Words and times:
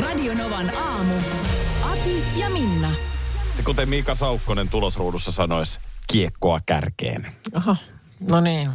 Radionovan 0.00 0.76
aamu. 0.76 1.14
Ati 1.82 2.24
ja 2.36 2.50
Minna. 2.50 2.90
Kuten 3.64 3.88
Miika 3.88 4.14
Saukkonen 4.14 4.68
tulosruudussa 4.68 5.32
sanoisi, 5.32 5.80
kiekkoa 6.06 6.60
kärkeen. 6.66 7.32
Aha. 7.54 7.76
No 8.30 8.40
niin. 8.40 8.70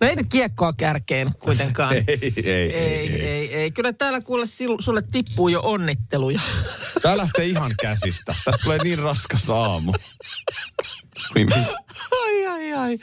No 0.00 0.06
ei 0.08 0.16
nyt 0.16 0.26
kiekkoa 0.32 0.72
kärkeen 0.72 1.30
kuitenkaan. 1.38 1.94
Ei, 1.96 2.04
ei, 2.08 2.32
ei, 2.44 2.72
ei, 2.74 3.22
ei, 3.22 3.54
ei. 3.54 3.70
Kyllä 3.70 3.92
täällä 3.92 4.20
kuule 4.20 4.44
sil- 4.56 4.82
sulle 4.82 5.02
tippuu 5.12 5.48
jo 5.48 5.60
onnitteluja. 5.64 6.40
Tää 7.02 7.16
lähtee 7.16 7.44
ihan 7.44 7.74
käsistä. 7.80 8.34
Tästä 8.44 8.62
tulee 8.62 8.78
niin 8.84 8.98
raskas 8.98 9.50
aamu. 9.50 9.92
ai, 12.22 12.46
ai, 12.46 12.72
ai. 12.72 12.98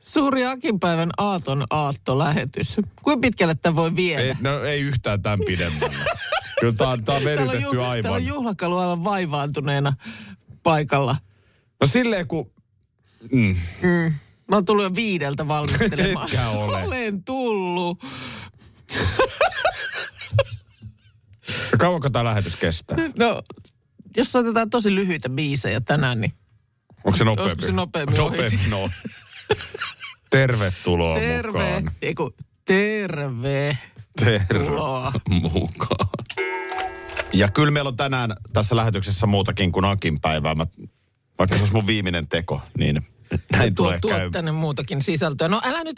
Suuri 0.00 0.44
Akinpäivän 0.46 1.10
aaton 1.18 1.64
aattolähetys. 1.70 2.76
Kuinka 3.02 3.20
pitkälle 3.20 3.54
tämä 3.54 3.76
voi 3.76 3.96
viedä? 3.96 4.22
Ei, 4.22 4.34
no 4.40 4.62
ei 4.62 4.80
yhtään 4.80 5.22
tämän 5.22 5.38
pidemmälle. 5.46 6.04
Kyllä 6.60 6.72
tää 6.72 6.88
on, 6.88 6.98
on 7.08 7.24
venytetty 7.24 7.62
ju- 7.76 7.82
aivan. 7.82 8.02
täällä 8.02 8.16
on 8.16 8.26
juhlakalu 8.26 8.76
aivan 8.76 9.04
vaivaantuneena 9.04 9.92
paikalla. 10.62 11.16
No 11.80 11.86
silleen 11.86 12.26
kun... 12.28 12.50
Mm. 13.32 13.56
Mä 14.48 14.56
oon 14.56 14.64
tullut 14.64 14.84
jo 14.84 14.94
viideltä 14.94 15.48
valmistelemaan. 15.48 16.26
Etkä 16.30 16.48
ole. 16.48 16.82
Olen 16.82 17.24
tullut. 17.24 17.98
Kauanko 21.78 22.10
tämä 22.10 22.24
lähetys 22.24 22.56
kestää? 22.56 22.96
No, 23.18 23.42
jos 24.16 24.36
otetaan 24.36 24.70
tosi 24.70 24.94
lyhyitä 24.94 25.28
biisejä 25.28 25.80
tänään, 25.80 26.20
niin 26.20 26.32
Onko 27.04 27.16
se 27.16 27.24
nopeampi? 27.24 27.52
Olisiko 27.52 27.66
se 27.66 27.72
nopeammin 27.72 28.20
ohi? 28.20 28.36
Nopeampi, 28.36 28.70
no. 28.70 28.90
Tervetuloa 30.30 31.18
terve. 31.18 31.52
mukaan. 31.52 31.90
Eiku, 32.02 32.34
terve. 32.64 33.78
Tervetuloa 34.24 35.12
mukaan. 35.30 36.08
Ja 37.32 37.48
kyllä 37.48 37.70
meillä 37.70 37.88
on 37.88 37.96
tänään 37.96 38.32
tässä 38.52 38.76
lähetyksessä 38.76 39.26
muutakin 39.26 39.72
kuin 39.72 39.84
Akin 39.84 40.20
päivää. 40.20 40.54
Mä, 40.54 40.66
vaikka 41.38 41.56
se 41.56 41.62
olisi 41.62 41.74
mun 41.74 41.86
viimeinen 41.86 42.28
teko, 42.28 42.62
niin 42.78 43.06
näin 43.52 43.74
tuo, 43.74 43.86
tulee 43.86 43.98
tuo 44.00 44.10
käy. 44.10 44.30
tänne 44.30 44.52
muutakin 44.52 45.02
sisältöä. 45.02 45.48
No 45.48 45.60
älä 45.64 45.84
nyt, 45.84 45.96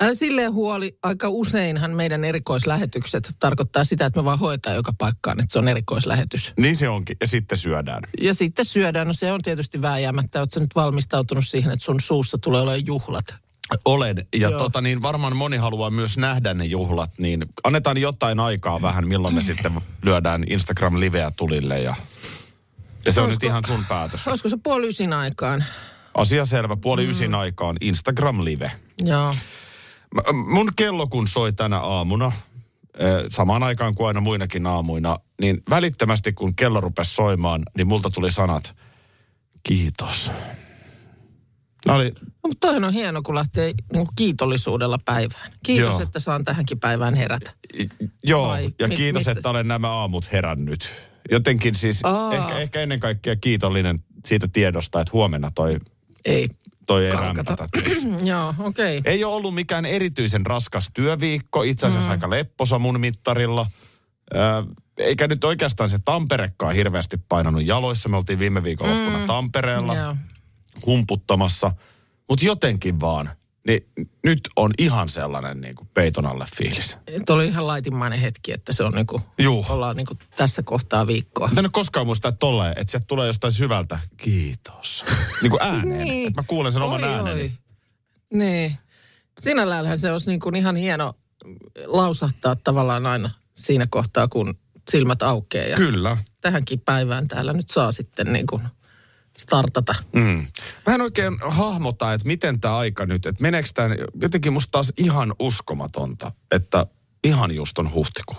älä 0.00 0.14
silleen 0.14 0.52
huoli. 0.52 0.98
Aika 1.02 1.28
useinhan 1.28 1.90
meidän 1.90 2.24
erikoislähetykset 2.24 3.34
tarkoittaa 3.40 3.84
sitä, 3.84 4.06
että 4.06 4.20
me 4.20 4.24
vaan 4.24 4.38
hoitaa 4.38 4.74
joka 4.74 4.92
paikkaan, 4.98 5.40
että 5.40 5.52
se 5.52 5.58
on 5.58 5.68
erikoislähetys. 5.68 6.52
Niin 6.58 6.76
se 6.76 6.88
onkin. 6.88 7.16
Ja 7.20 7.26
sitten 7.26 7.58
syödään. 7.58 8.02
Ja 8.20 8.34
sitten 8.34 8.64
syödään. 8.64 9.06
No 9.06 9.12
se 9.12 9.32
on 9.32 9.42
tietysti 9.42 9.82
vääjäämättä. 9.82 10.40
Oletko 10.40 10.60
nyt 10.60 10.74
valmistautunut 10.74 11.46
siihen, 11.46 11.72
että 11.72 11.84
sun 11.84 12.00
suussa 12.00 12.38
tulee 12.38 12.60
olemaan 12.60 12.86
juhlat? 12.86 13.43
Olen. 13.84 14.26
Ja 14.32 14.48
Joo. 14.48 14.58
tota 14.58 14.80
niin, 14.80 15.02
varmaan 15.02 15.36
moni 15.36 15.56
haluaa 15.56 15.90
myös 15.90 16.18
nähdä 16.18 16.54
ne 16.54 16.64
juhlat, 16.64 17.10
niin 17.18 17.44
annetaan 17.64 17.98
jotain 17.98 18.40
aikaa 18.40 18.82
vähän, 18.82 19.08
milloin 19.08 19.34
me 19.34 19.42
sitten 19.42 19.80
lyödään 20.02 20.44
Instagram-liveä 20.50 21.32
tulille 21.36 21.80
ja... 21.80 21.94
Ja 23.06 23.12
se 23.12 23.20
on 23.20 23.26
Olisiko- 23.26 23.34
nyt 23.34 23.42
ihan 23.42 23.62
sun 23.66 23.84
päätös. 23.84 24.28
Olisiko 24.28 24.48
se 24.48 24.56
puoli 24.62 24.88
ysin 24.88 25.12
aikaan? 25.12 25.64
Asia 26.14 26.44
selvä. 26.44 26.76
Puoli 26.76 27.04
ysin 27.08 27.34
aikaan 27.34 27.76
Instagram-live. 27.80 28.70
Joo. 29.04 29.36
Mun 30.46 30.70
kello 30.76 31.06
kun 31.06 31.28
soi 31.28 31.52
tänä 31.52 31.80
aamuna, 31.80 32.32
eh, 32.98 33.08
samaan 33.30 33.62
aikaan 33.62 33.94
kuin 33.94 34.06
aina 34.08 34.20
muinakin 34.20 34.66
aamuina, 34.66 35.16
niin 35.40 35.62
välittömästi 35.70 36.32
kun 36.32 36.54
kello 36.56 36.80
rupesi 36.80 37.14
soimaan, 37.14 37.62
niin 37.76 37.86
multa 37.86 38.10
tuli 38.10 38.32
sanat, 38.32 38.74
kiitos. 39.62 40.30
Nämä 41.86 41.96
oli, 41.96 42.10
No, 42.10 42.48
mutta 42.48 42.66
toihan 42.66 42.84
on 42.84 42.92
hieno, 42.92 43.22
kun 43.22 43.34
lähtee 43.34 43.72
niin 43.92 44.06
kiitollisuudella 44.16 44.98
päivään. 45.04 45.52
Kiitos, 45.62 45.90
Joo. 45.90 46.02
että 46.02 46.20
saan 46.20 46.44
tähänkin 46.44 46.80
päivään 46.80 47.14
herätä. 47.14 47.52
joo, 48.24 48.48
Vai 48.48 48.70
ja 48.78 48.88
mit- 48.88 48.96
kiitos, 48.96 49.26
mit- 49.26 49.36
että 49.36 49.50
olen 49.50 49.68
nämä 49.68 49.90
aamut 49.90 50.32
herännyt. 50.32 50.90
Jotenkin 51.30 51.74
siis, 51.74 52.00
Aa. 52.02 52.34
ehkä, 52.34 52.58
ehkä 52.58 52.80
ennen 52.80 53.00
kaikkea 53.00 53.36
kiitollinen 53.36 53.98
siitä 54.26 54.48
tiedosta, 54.48 55.00
että 55.00 55.10
huomenna 55.12 55.50
toi, 55.54 55.78
Ei. 56.24 56.48
toi 56.86 57.06
ei. 57.06 57.12
Joo, 58.24 58.54
okei. 58.58 58.98
Okay. 58.98 59.12
Ei 59.12 59.24
ole 59.24 59.34
ollut 59.34 59.54
mikään 59.54 59.84
erityisen 59.86 60.46
raskas 60.46 60.90
työviikko, 60.94 61.62
itse 61.62 61.86
asiassa 61.86 62.08
mm. 62.08 62.12
aika 62.12 62.30
lepposa 62.30 62.78
mun 62.78 63.00
mittarilla. 63.00 63.66
Ö, 64.34 64.38
eikä 64.98 65.26
nyt 65.28 65.44
oikeastaan 65.44 65.90
se 65.90 65.98
Tamperekaan 66.04 66.74
hirveästi 66.74 67.16
painanut 67.28 67.66
jaloissa. 67.66 68.08
Me 68.08 68.16
oltiin 68.16 68.38
viime 68.38 68.62
viikonloppuna 68.62 69.18
mm. 69.18 69.26
Tampereella 69.26 69.94
Joo. 69.96 70.16
Humputtamassa. 70.86 71.70
Mutta 72.28 72.44
jotenkin 72.44 73.00
vaan, 73.00 73.30
niin 73.66 73.86
nyt 74.24 74.40
on 74.56 74.70
ihan 74.78 75.08
sellainen 75.08 75.60
niin 75.60 75.74
kuin 75.74 75.88
peiton 75.94 76.26
alle 76.26 76.46
fiilis. 76.56 76.96
Tuo 77.26 77.36
oli 77.36 77.46
ihan 77.46 77.66
laitimmainen 77.66 78.20
hetki, 78.20 78.52
että 78.52 78.72
se 78.72 78.84
on 78.84 78.92
niinku, 78.92 79.20
Juu. 79.38 79.66
ollaan 79.68 79.96
niinku 79.96 80.18
tässä 80.36 80.62
kohtaa 80.62 81.06
viikkoa. 81.06 81.48
Mä 81.48 81.60
en 81.60 81.64
ole 81.66 81.70
koskaan 81.72 82.06
muistaa 82.06 82.28
että 82.28 82.38
tolleen, 82.38 82.74
että 82.76 82.90
sieltä 82.90 83.06
tulee 83.06 83.26
jostain 83.26 83.52
syvältä, 83.52 83.98
kiitos. 84.16 85.04
niin 85.42 85.50
kuin 85.50 85.62
ääneen, 85.62 85.98
Niin. 86.08 86.28
että 86.28 86.40
mä 86.40 86.44
kuulen 86.46 86.72
sen 86.72 86.82
oman 86.82 87.04
Oi, 87.04 87.10
ääneni. 87.12 87.40
oi. 87.42 87.52
Niin. 88.34 88.78
Sinälläänhän 89.38 89.98
se 89.98 90.12
olisi 90.12 90.30
niinku 90.30 90.48
ihan 90.54 90.76
hieno 90.76 91.14
lausahtaa 91.86 92.56
tavallaan 92.56 93.06
aina 93.06 93.30
siinä 93.56 93.86
kohtaa, 93.90 94.28
kun 94.28 94.54
silmät 94.90 95.22
aukeaa. 95.22 95.66
Ja 95.68 95.76
Kyllä. 95.76 96.16
tähänkin 96.40 96.80
päivään 96.80 97.28
täällä 97.28 97.52
nyt 97.52 97.68
saa 97.68 97.92
sitten 97.92 98.32
niinku 98.32 98.60
startata. 99.38 99.94
Mm. 100.12 100.46
Mä 100.86 100.94
en 100.94 101.00
oikein 101.00 101.36
hahmota, 101.46 102.12
että 102.12 102.26
miten 102.26 102.60
tämä 102.60 102.76
aika 102.76 103.06
nyt, 103.06 103.26
että 103.26 103.42
meneekö 103.42 103.68
tämä, 103.74 103.94
jotenkin 104.22 104.52
musta 104.52 104.70
taas 104.70 104.92
ihan 104.96 105.34
uskomatonta, 105.38 106.32
että 106.50 106.86
ihan 107.24 107.54
just 107.54 107.78
on 107.78 107.92
huhtikuu. 107.92 108.36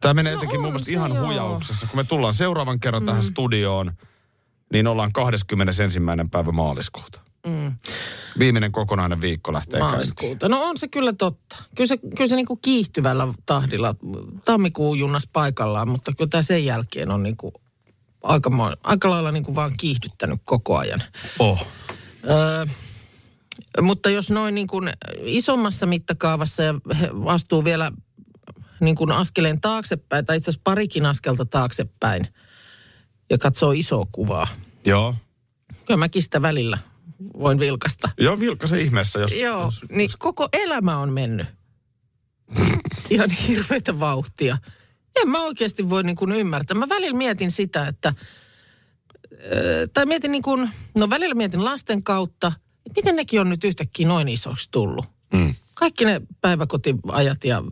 Tämä 0.00 0.14
menee 0.14 0.32
No 0.32 0.36
jotenkin 0.36 0.60
mun 0.60 0.70
mielestä 0.70 0.90
ihan 0.90 1.14
joo. 1.14 1.26
huijauksessa. 1.26 1.86
Kun 1.86 1.96
me 1.96 2.04
tullaan 2.04 2.34
seuraavan 2.34 2.80
kerran 2.80 3.02
mm. 3.02 3.06
tähän 3.06 3.22
studioon, 3.22 3.92
niin 4.72 4.86
ollaan 4.86 5.12
21. 5.12 6.00
päivä 6.30 6.52
maaliskuuta. 6.52 7.20
Mm. 7.46 7.74
Viimeinen 8.38 8.72
kokonainen 8.72 9.20
viikko 9.20 9.52
lähtee 9.52 9.80
käyntiin. 9.80 9.96
Maaliskuuta. 9.96 10.48
No 10.48 10.62
on 10.62 10.78
se 10.78 10.88
kyllä 10.88 11.12
totta. 11.12 11.56
Kyllä 11.74 11.88
se, 11.88 11.96
kyllä 11.96 12.28
se 12.28 12.36
niinku 12.36 12.56
kiihtyvällä 12.56 13.34
tahdilla 13.46 13.94
tammikuun 14.44 14.98
junnas 14.98 15.28
paikallaan, 15.32 15.88
mutta 15.88 16.12
kyllä 16.16 16.30
tämä 16.30 16.42
sen 16.42 16.64
jälkeen 16.64 17.10
on 17.10 17.22
niinku 17.22 17.52
aika, 18.26 18.50
aika 18.82 19.10
lailla 19.10 19.32
niinku 19.32 19.54
vaan 19.54 19.72
kiihdyttänyt 19.76 20.40
koko 20.44 20.76
ajan. 20.76 21.02
Oh. 21.38 21.66
Öö, 22.30 22.66
mutta 23.82 24.10
jos 24.10 24.30
noin 24.30 24.54
niin 24.54 24.66
kuin 24.66 24.92
isommassa 25.22 25.86
mittakaavassa 25.86 26.62
ja 26.62 26.74
astuu 27.26 27.64
vielä 27.64 27.92
niin 28.80 28.96
kuin 28.96 29.12
askeleen 29.12 29.60
taaksepäin, 29.60 30.26
tai 30.26 30.36
itse 30.36 30.50
asiassa 30.50 30.62
parikin 30.64 31.06
askelta 31.06 31.44
taaksepäin, 31.44 32.28
ja 33.30 33.38
katsoo 33.38 33.72
isoa 33.72 34.06
kuvaa. 34.12 34.48
Joo. 34.84 35.14
Kyllä 35.84 35.98
mäkin 35.98 36.22
sitä 36.22 36.42
välillä 36.42 36.78
voin 37.38 37.58
vilkasta. 37.58 38.08
Joo, 38.18 38.40
vilkkasen 38.40 38.80
ihmeessä, 38.80 39.18
jos... 39.20 39.32
Joo, 39.32 39.64
jos, 39.64 39.84
niin 39.90 40.10
koko 40.18 40.48
elämä 40.52 40.98
on 40.98 41.12
mennyt. 41.12 41.46
Ihan 43.10 43.30
hirveätä 43.30 44.00
vauhtia. 44.00 44.58
En 45.16 45.28
mä 45.28 45.42
oikeasti 45.42 45.90
voi 45.90 46.02
niin 46.02 46.16
kuin 46.16 46.32
ymmärtää. 46.32 46.76
Mä 46.76 46.88
välillä 46.88 47.16
mietin 47.16 47.50
sitä, 47.50 47.88
että... 47.88 48.14
Tai 49.94 50.06
mietin 50.06 50.32
niin 50.32 50.42
kuin... 50.42 50.70
No 50.94 51.10
välillä 51.10 51.34
mietin 51.34 51.64
lasten 51.64 52.04
kautta, 52.04 52.52
että 52.86 53.00
miten 53.00 53.16
nekin 53.16 53.40
on 53.40 53.48
nyt 53.48 53.64
yhtäkkiä 53.64 54.08
noin 54.08 54.28
isoksi 54.28 54.68
tullut. 54.70 55.06
Mm. 55.32 55.54
Kaikki 55.74 56.04
ne 56.04 56.20
päiväkotiajat 56.40 57.44
ja 57.44 57.62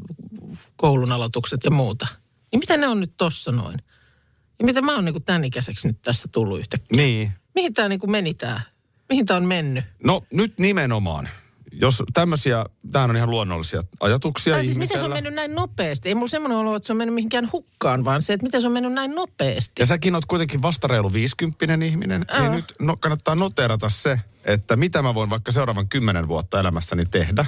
koulun 0.76 1.12
aloitukset 1.12 1.64
ja 1.64 1.70
muuta. 1.70 2.06
Niin 2.52 2.60
miten 2.60 2.80
ne 2.80 2.88
on 2.88 3.00
nyt 3.00 3.12
tossa 3.16 3.52
noin? 3.52 3.82
Ja 4.58 4.64
miten 4.64 4.84
mä 4.84 4.94
oon 4.94 5.04
niin 5.04 5.14
kuin 5.14 5.24
tämän 5.24 5.44
ikäiseksi 5.44 5.88
nyt 5.88 6.02
tässä 6.02 6.28
tullut 6.32 6.58
yhtäkkiä? 6.58 6.96
Niin. 6.96 7.32
Mihin 7.54 7.74
tämä 7.74 7.88
niin 7.88 8.00
kuin 8.00 8.10
meni 8.10 8.34
tämä? 8.34 8.60
Mihin 9.08 9.26
tämä 9.26 9.36
on 9.36 9.44
mennyt? 9.44 9.84
No 10.04 10.22
nyt 10.32 10.58
nimenomaan, 10.58 11.28
jos 11.80 12.02
tämmöisiä 12.12 12.64
tämähän 12.92 13.10
on 13.10 13.16
ihan 13.16 13.30
luonnollisia 13.30 13.84
ajatuksia 14.00 14.54
Tai 14.54 14.64
siis 14.64 14.78
miten 14.78 14.98
se 14.98 15.04
on 15.04 15.10
mennyt 15.12 15.34
näin 15.34 15.54
nopeasti? 15.54 16.08
Ei 16.08 16.14
mulla 16.14 16.28
semmoinen 16.28 16.58
olo, 16.58 16.76
että 16.76 16.86
se 16.86 16.92
on 16.92 16.96
mennyt 16.96 17.14
mihinkään 17.14 17.48
hukkaan, 17.52 18.04
vaan 18.04 18.22
se, 18.22 18.32
että 18.32 18.46
miten 18.46 18.60
se 18.60 18.66
on 18.66 18.72
mennyt 18.72 18.92
näin 18.92 19.14
nopeasti. 19.14 19.72
Ja 19.82 19.86
säkin 19.86 20.14
oot 20.14 20.24
kuitenkin 20.24 20.62
vasta 20.62 20.88
reilu 20.88 21.12
50 21.12 21.84
ihminen, 21.84 22.24
Joo. 22.32 22.40
niin 22.40 22.52
nyt 22.52 22.74
no, 22.80 22.96
kannattaa 22.96 23.34
noterata 23.34 23.88
se, 23.88 24.20
että 24.44 24.76
mitä 24.76 25.02
mä 25.02 25.14
voin 25.14 25.30
vaikka 25.30 25.52
seuraavan 25.52 25.88
kymmenen 25.88 26.28
vuotta 26.28 26.60
elämässäni 26.60 27.04
tehdä. 27.06 27.46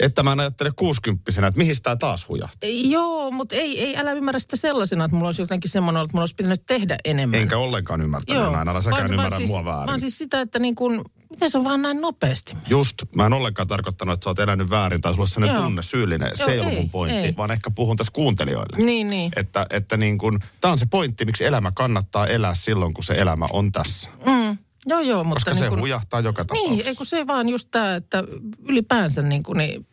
Että 0.00 0.22
mä 0.22 0.32
en 0.32 0.40
ajattele 0.40 0.70
60 0.76 1.30
että 1.46 1.58
mihin 1.58 1.76
tämä 1.82 1.96
taas 1.96 2.28
hujahtaa. 2.28 2.58
Ei, 2.62 2.90
Joo, 2.90 3.30
mutta 3.30 3.54
ei, 3.54 3.80
ei, 3.80 3.96
älä 3.96 4.12
ymmärrä 4.12 4.38
sitä 4.38 4.56
sellaisena, 4.56 5.04
että 5.04 5.14
mulla 5.14 5.28
olisi 5.28 5.42
jotenkin 5.42 5.70
semmoinen, 5.70 6.02
että 6.02 6.14
mulla 6.14 6.22
olisi 6.22 6.34
pitänyt 6.34 6.66
tehdä 6.66 6.96
enemmän. 7.04 7.40
Enkä 7.40 7.58
ollenkaan 7.58 8.00
ymmärtänyt 8.00 8.52
näin, 8.52 8.68
älä 8.68 8.80
säkään 8.80 9.12
ymmärrä 9.12 9.38
siis, 9.38 9.50
mua 9.50 9.64
väärin. 9.64 9.86
Vaan 9.86 10.00
siis 10.00 10.18
sitä, 10.18 10.40
että 10.40 10.58
niin 10.58 10.74
kuin, 10.74 11.04
miten 11.30 11.50
se 11.50 11.58
on 11.58 11.64
vaan 11.64 11.82
näin 11.82 12.00
nopeasti 12.00 12.52
mennyt? 12.54 12.70
Just, 12.70 12.94
mä 13.14 13.26
en 13.26 13.32
ollenkaan 13.32 13.68
tarkoittanut, 13.68 14.14
että 14.14 14.24
sä 14.24 14.30
oot 14.30 14.38
elänyt 14.38 14.70
väärin 14.70 15.00
tai 15.00 15.12
sulla 15.12 15.22
on 15.22 15.28
sellainen 15.28 15.56
Joo. 15.56 15.64
tunne 15.64 15.82
syyllinen. 15.82 16.36
Se 16.36 16.42
Joo, 16.42 16.52
ei 16.52 16.60
ollut 16.60 16.74
mun 16.74 16.90
pointti, 16.90 17.18
ei. 17.26 17.36
vaan 17.36 17.52
ehkä 17.52 17.70
puhun 17.70 17.96
tässä 17.96 18.12
kuuntelijoille. 18.12 18.84
Niin, 18.84 19.10
niin. 19.10 19.32
Että, 19.36 19.66
että 19.70 19.96
niin 19.96 20.18
kun, 20.18 20.40
tää 20.60 20.70
on 20.70 20.78
se 20.78 20.86
pointti, 20.90 21.24
miksi 21.24 21.44
elämä 21.44 21.72
kannattaa 21.74 22.26
elää 22.26 22.54
silloin, 22.54 22.94
kun 22.94 23.04
se 23.04 23.14
elämä 23.14 23.46
on 23.52 23.72
tässä. 23.72 24.10
Mm. 24.26 24.58
Joo, 24.86 25.00
joo, 25.00 25.24
mutta 25.24 25.34
Koska 25.34 25.50
niin 25.50 25.58
se 25.58 25.68
kuin, 25.68 25.80
hujahtaa 25.80 26.20
joka 26.20 26.44
tapauksessa. 26.44 26.74
Niin, 26.74 26.86
ei 26.86 26.94
kun 26.94 27.06
se 27.06 27.26
vaan 27.26 27.48
just 27.48 27.68
tämä, 27.70 27.94
että 27.94 28.24
ylipäänsä 28.68 29.22
niin 29.22 29.42
kuin, 29.42 29.58
niin, 29.58 29.86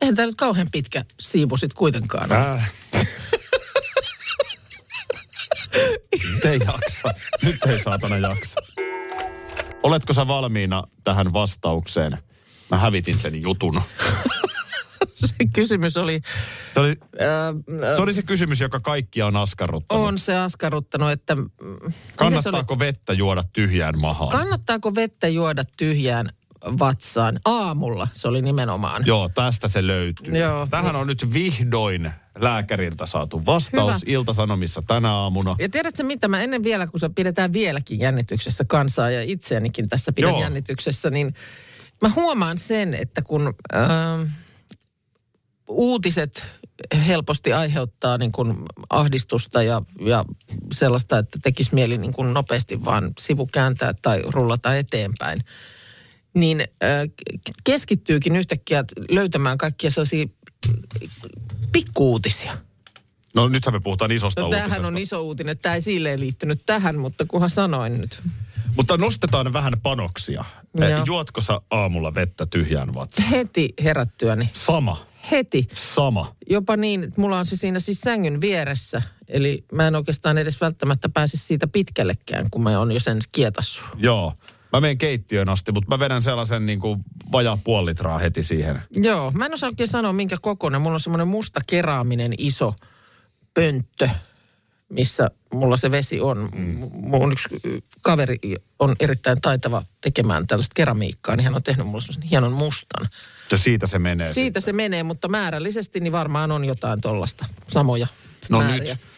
eihän 0.00 0.16
tämä 0.16 0.26
nyt 0.26 0.34
kauhean 0.34 0.68
pitkä 0.72 1.04
siivu 1.20 1.56
sit 1.56 1.74
kuitenkaan. 1.74 2.32
ole. 2.32 2.40
Äh. 2.40 2.72
Nyt 6.32 6.44
ei 6.44 6.60
jaksa. 6.66 7.14
Nyt 7.42 7.66
ei 7.66 7.82
saatana 7.82 8.18
jaksa. 8.18 8.60
Oletko 9.82 10.12
sä 10.12 10.26
valmiina 10.26 10.84
tähän 11.04 11.32
vastaukseen? 11.32 12.18
Mä 12.70 12.76
hävitin 12.76 13.18
sen 13.18 13.42
jutun. 13.42 13.80
Se 15.38 15.44
kysymys 15.52 15.96
oli, 15.96 16.20
Se 16.74 16.80
oli, 16.80 16.96
äh, 17.20 17.94
se, 17.96 18.02
oli 18.02 18.14
se 18.14 18.22
kysymys, 18.22 18.60
joka 18.60 18.80
kaikkia 18.80 19.26
on 19.26 19.36
askarruttanut. 19.36 20.08
on 20.08 20.18
se 20.18 20.36
askarruttanut, 20.36 21.10
että... 21.10 21.36
Kannattaako 22.16 22.78
vettä 22.78 23.12
juoda 23.12 23.42
tyhjään 23.52 24.00
mahaan? 24.00 24.30
Kannattaako 24.30 24.94
vettä 24.94 25.28
juoda 25.28 25.64
tyhjään 25.76 26.28
vatsaan 26.78 27.40
aamulla? 27.44 28.08
Se 28.12 28.28
oli 28.28 28.42
nimenomaan. 28.42 29.06
Joo, 29.06 29.28
tästä 29.28 29.68
se 29.68 29.86
löytyy. 29.86 30.38
Joo. 30.38 30.66
Tähän 30.70 30.96
on 30.96 31.06
nyt 31.06 31.32
vihdoin 31.32 32.12
lääkäriltä 32.38 33.06
saatu 33.06 33.46
vastaus 33.46 34.02
Hyvä. 34.02 34.12
Iltasanomissa 34.12 34.82
tänä 34.86 35.12
aamuna. 35.12 35.56
Ja 35.58 35.68
tiedätkö 35.68 36.02
mitä, 36.02 36.28
mä 36.28 36.42
ennen 36.42 36.62
vielä, 36.62 36.86
kun 36.86 37.00
se 37.00 37.08
pidetään 37.08 37.52
vieläkin 37.52 38.00
jännityksessä 38.00 38.64
kansaa 38.68 39.10
ja 39.10 39.22
itseänikin 39.22 39.88
tässä 39.88 40.12
pidän 40.12 40.30
Joo. 40.30 40.40
jännityksessä, 40.40 41.10
niin 41.10 41.34
mä 42.02 42.10
huomaan 42.16 42.58
sen, 42.58 42.94
että 42.94 43.22
kun 43.22 43.54
äh, 43.74 43.80
uutiset 45.68 46.46
helposti 47.06 47.52
aiheuttaa 47.52 48.18
niin 48.18 48.32
kuin 48.32 48.54
ahdistusta 48.90 49.62
ja, 49.62 49.82
ja 50.06 50.24
sellaista, 50.72 51.18
että 51.18 51.38
tekisi 51.42 51.74
mieli 51.74 51.98
niin 51.98 52.12
kuin 52.12 52.34
nopeasti 52.34 52.84
vaan 52.84 53.12
sivu 53.20 53.46
kääntää 53.46 53.94
tai 54.02 54.22
rullata 54.26 54.76
eteenpäin, 54.76 55.38
niin 56.34 56.60
äh, 56.60 56.88
keskittyykin 57.64 58.36
yhtäkkiä 58.36 58.84
löytämään 59.10 59.58
kaikkia 59.58 59.90
sellaisia 59.90 60.26
pikkuuutisia. 61.72 62.58
No 63.34 63.48
nythän 63.48 63.74
me 63.74 63.80
puhutaan 63.80 64.12
isosta 64.12 64.40
No 64.40 64.48
tämähän 64.48 64.68
uutisesta. 64.70 64.88
on 64.88 64.98
iso 64.98 65.22
uutinen. 65.22 65.58
Tämä 65.58 65.74
ei 65.74 65.80
silleen 65.80 66.20
liittynyt 66.20 66.66
tähän, 66.66 66.98
mutta 66.98 67.24
kunhan 67.28 67.50
sanoin 67.50 68.00
nyt. 68.00 68.22
Mutta 68.76 68.96
nostetaan 68.96 69.52
vähän 69.52 69.72
panoksia. 69.82 70.44
Joo. 70.74 71.02
Juotko 71.06 71.40
sä 71.40 71.60
aamulla 71.70 72.14
vettä 72.14 72.46
tyhjään 72.46 72.94
vatsaan? 72.94 73.28
Heti 73.28 73.74
herättyäni. 73.84 74.50
Sama. 74.52 75.06
Heti. 75.30 75.68
Sama. 75.74 76.34
Jopa 76.50 76.76
niin, 76.76 77.04
että 77.04 77.20
mulla 77.20 77.38
on 77.38 77.46
se 77.46 77.56
siinä 77.56 77.80
siis 77.80 78.00
sängyn 78.00 78.40
vieressä. 78.40 79.02
Eli 79.28 79.64
mä 79.72 79.86
en 79.86 79.96
oikeastaan 79.96 80.38
edes 80.38 80.60
välttämättä 80.60 81.08
pääse 81.08 81.36
siitä 81.36 81.66
pitkällekään, 81.66 82.46
kun 82.50 82.62
mä 82.62 82.78
oon 82.78 82.92
jo 82.92 83.00
sen 83.00 83.18
kietassut. 83.32 83.84
Joo. 83.96 84.32
Mä 84.72 84.80
menen 84.80 84.98
keittiöön 84.98 85.48
asti, 85.48 85.72
mutta 85.72 85.88
mä 85.88 85.98
vedän 85.98 86.22
sellaisen 86.22 86.66
niin 86.66 86.80
kuin 86.80 87.00
vajaa 87.32 87.58
puoli 87.64 87.90
litraa 87.90 88.18
heti 88.18 88.42
siihen. 88.42 88.82
Joo, 88.90 89.30
mä 89.30 89.46
en 89.46 89.54
osaa 89.54 89.68
oikein 89.68 89.88
sanoa 89.88 90.12
minkä 90.12 90.36
kokoinen. 90.40 90.80
Mulla 90.80 90.94
on 90.94 91.00
semmoinen 91.00 91.28
musta 91.28 91.60
keraaminen 91.66 92.32
iso 92.38 92.74
pönttö, 93.54 94.08
missä 94.88 95.30
mulla 95.52 95.76
se 95.76 95.90
vesi 95.90 96.20
on. 96.20 96.48
Mm. 96.54 96.90
Mun 96.92 97.32
yksi 97.32 97.48
kaveri 98.02 98.38
on 98.78 98.96
erittäin 99.00 99.40
taitava 99.40 99.82
tekemään 100.00 100.46
tällaista 100.46 100.74
keramiikkaa, 100.74 101.36
niin 101.36 101.44
hän 101.44 101.54
on 101.54 101.62
tehnyt 101.62 101.86
mulle 101.86 102.00
semmoisen 102.00 102.22
hienon 102.30 102.52
mustan. 102.52 103.08
Ja 103.50 103.56
siitä 103.58 103.86
se 103.86 103.98
menee. 103.98 104.32
Siitä 104.32 104.60
se 104.60 104.72
menee, 104.72 105.02
mutta 105.02 105.28
määrällisesti 105.28 106.00
niin 106.00 106.12
varmaan 106.12 106.52
on 106.52 106.64
jotain 106.64 107.00
tollasta 107.00 107.46
samoja 107.68 108.06
No 108.48 108.58
määriä. 108.58 108.94
nyt. 108.94 109.13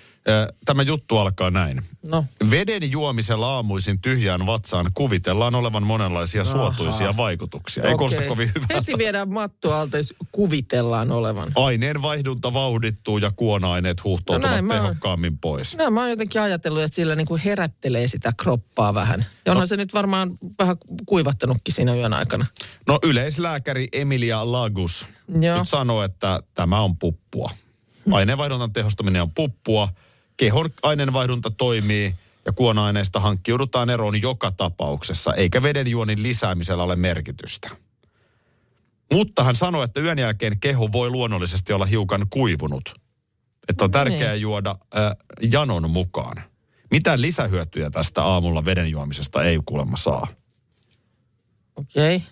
Tämä 0.64 0.82
juttu 0.82 1.16
alkaa 1.16 1.50
näin. 1.50 1.82
No, 2.06 2.24
Veden 2.50 2.90
juomisella 2.90 3.54
aamuisin 3.54 4.00
tyhjään 4.00 4.46
vatsaan 4.46 4.90
kuvitellaan 4.94 5.54
olevan 5.54 5.82
monenlaisia 5.82 6.42
Aha. 6.42 6.52
suotuisia 6.52 7.16
vaikutuksia. 7.16 7.84
Ei 7.84 7.94
kuulosta 7.94 8.22
kovin 8.22 8.48
hyvältä. 8.54 8.74
Heti 8.74 8.92
viedään 8.98 9.28
matto 9.28 9.74
alta, 9.74 9.96
jos 9.96 10.14
kuvitellaan 10.32 11.12
olevan. 11.12 11.52
Aineen 11.54 12.02
vaihdunta 12.02 12.52
vauhdittuu 12.52 13.18
ja 13.18 13.30
kuona-aineet 13.36 14.04
huuhtoutuvat 14.04 14.42
No 14.42 14.48
näin 14.48 14.64
mä 14.64 14.74
tehokkaammin 14.74 15.38
pois. 15.38 15.76
No, 15.76 15.90
mä 15.90 16.00
oon 16.00 16.10
jotenkin 16.10 16.42
ajatellut, 16.42 16.82
että 16.82 16.96
sillä 16.96 17.16
niin 17.16 17.26
kuin 17.26 17.40
herättelee 17.44 18.08
sitä 18.08 18.32
kroppaa 18.36 18.94
vähän. 18.94 19.26
Ja 19.46 19.52
onhan 19.52 19.62
no. 19.62 19.66
se 19.66 19.76
nyt 19.76 19.94
varmaan 19.94 20.38
vähän 20.58 20.76
kuivattanutkin 21.06 21.74
siinä 21.74 21.94
yön 21.94 22.12
aikana. 22.12 22.46
No 22.86 22.98
yleislääkäri 23.02 23.88
Emilia 23.92 24.52
Lagus 24.52 25.08
Joo. 25.40 25.58
nyt 25.58 25.68
sanoo, 25.68 26.02
että 26.02 26.40
tämä 26.54 26.80
on 26.80 26.96
puppua. 26.96 27.50
Aineenvaihduntan 28.12 28.72
tehostuminen 28.72 29.22
on 29.22 29.30
puppua. 29.30 29.88
Kehon 30.36 30.70
aineenvaihdunta 30.82 31.50
toimii 31.50 32.14
ja 32.44 32.52
kuona-aineista 32.52 33.20
hankkiudutaan 33.20 33.90
eroon 33.90 34.22
joka 34.22 34.50
tapauksessa, 34.50 35.34
eikä 35.34 35.62
vedenjuonin 35.62 36.22
lisäämisellä 36.22 36.82
ole 36.82 36.96
merkitystä. 36.96 37.70
Mutta 39.12 39.44
hän 39.44 39.56
sanoi, 39.56 39.84
että 39.84 40.00
yön 40.00 40.18
jälkeen 40.18 40.60
keho 40.60 40.92
voi 40.92 41.10
luonnollisesti 41.10 41.72
olla 41.72 41.84
hiukan 41.84 42.26
kuivunut. 42.30 42.94
Että 43.68 43.84
on 43.84 43.90
No 43.90 43.92
tärkeää 43.92 44.32
niin. 44.32 44.42
juoda 44.42 44.70
äh, 44.70 45.16
janon 45.50 45.90
mukaan. 45.90 46.42
Mitään 46.90 47.22
lisähyötyjä 47.22 47.90
tästä 47.90 48.24
aamulla 48.24 48.64
veden 48.64 48.90
juomisesta 48.90 49.42
ei 49.42 49.60
kuulemma 49.66 49.96
saa. 49.96 50.26
Okei. 51.76 52.16
Okay. 52.16 52.28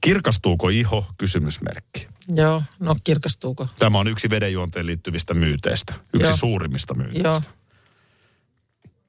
Kirkastuuko 0.00 0.68
iho? 0.68 1.06
Kysymysmerkki. 1.18 2.08
Joo, 2.34 2.62
no 2.78 2.96
kirkastuuko? 3.04 3.68
Tämä 3.78 3.98
on 3.98 4.08
yksi 4.08 4.30
vedenjuonteen 4.30 4.86
liittyvistä 4.86 5.34
myyteistä. 5.34 5.94
Yksi 6.14 6.28
Joo. 6.28 6.36
suurimmista 6.36 6.94
myyteistä. 6.94 7.28
Joo. 7.28 7.42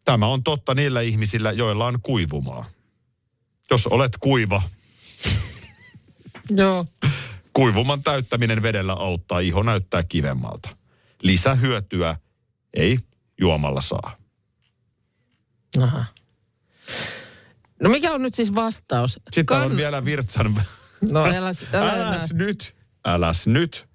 Tämä 0.06 0.28
on 0.28 0.44
totta 0.44 0.76
niillä 0.76 1.02
ihmisillä, 1.02 1.52
joilla 1.52 1.86
on 1.86 2.02
kuivumaa. 2.04 2.66
Jos 3.72 3.88
olet 3.88 4.18
kuiva, 4.20 4.62
Joo. 6.50 6.86
kuivuman 7.54 8.04
täyttäminen 8.04 8.62
vedellä 8.62 8.94
auttaa, 8.94 9.40
iho 9.40 9.64
näyttää 9.64 10.04
kivemmalta. 10.04 10.70
Lisähyötyä 11.22 12.18
ei 12.74 13.00
juomalla 13.42 13.82
saa. 13.82 14.18
Aha. 15.82 16.06
No 17.80 17.90
mikä 17.90 18.12
on 18.14 18.22
nyt 18.22 18.34
siis 18.34 18.56
vastaus? 18.56 19.20
Sitten 19.32 19.58
on 19.58 19.78
vielä 19.78 20.06
virtsan... 20.06 20.62
No 21.02 21.26
älä, 21.26 21.36
älä, 21.74 21.92
älä. 21.92 22.08
Äläs 22.08 22.34
nyt, 22.34 22.76
äläs 23.06 23.48
nyt. 23.48 23.88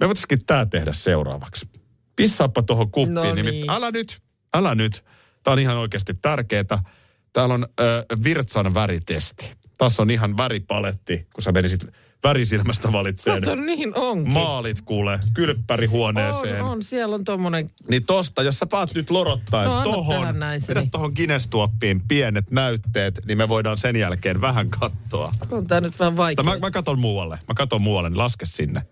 Me 0.00 0.06
voitaisiin 0.06 0.46
tämä 0.46 0.66
tehdä 0.66 0.92
seuraavaksi. 0.92 1.68
Pissaappa 2.16 2.62
tuohon 2.62 2.90
kuppiin. 2.90 3.14
No 3.14 3.34
niin. 3.34 3.70
Älä 3.70 3.90
nyt, 3.90 4.22
älä 4.54 4.74
nyt. 4.74 5.04
Tämä 5.42 5.52
on 5.52 5.58
ihan 5.58 5.76
oikeasti 5.76 6.14
tärkeää. 6.22 6.84
Täällä 7.32 7.54
on 7.54 7.66
ö, 7.80 8.04
virtsan 8.24 8.74
väritesti. 8.74 9.52
Tässä 9.78 10.02
on 10.02 10.10
ihan 10.10 10.36
väripaletti, 10.36 11.26
kun 11.34 11.42
sä 11.42 11.52
menisit 11.52 11.86
värisilmästä 12.24 12.92
valitseen. 12.92 13.42
Kato, 13.42 13.54
niin 13.54 13.98
onkin. 13.98 14.32
Maalit 14.32 14.80
kuule, 14.80 15.20
kylppärihuoneeseen. 15.34 16.62
On, 16.62 16.70
on, 16.70 16.82
siellä 16.82 17.14
on 17.14 17.24
tommonen, 17.24 17.70
Niin 17.88 18.06
tosta, 18.06 18.42
jos 18.42 18.58
sä 18.58 18.66
paat 18.66 18.94
nyt 18.94 19.10
lorottaen 19.10 19.68
No, 19.68 19.82
tohon, 19.82 20.26
vedä 20.68 20.80
niin. 20.80 20.90
tohon 20.90 21.12
Guinness-tuoppiin 21.16 22.02
pienet 22.08 22.50
näytteet, 22.50 23.20
niin 23.26 23.38
me 23.38 23.48
voidaan 23.48 23.78
sen 23.78 23.96
jälkeen 23.96 24.40
vähän 24.40 24.70
katsoa. 24.70 25.32
on 25.50 25.66
tää 25.66 25.80
nyt 25.80 25.98
vähän 25.98 26.16
vaikea. 26.16 26.44
Mä, 26.44 26.58
mä 26.58 26.70
katon 26.70 26.98
muualle. 26.98 27.38
Mä 27.48 27.54
katon 27.54 27.82
muualle, 27.82 28.10
niin 28.10 28.18
laske 28.18 28.46
sinne. 28.46 28.82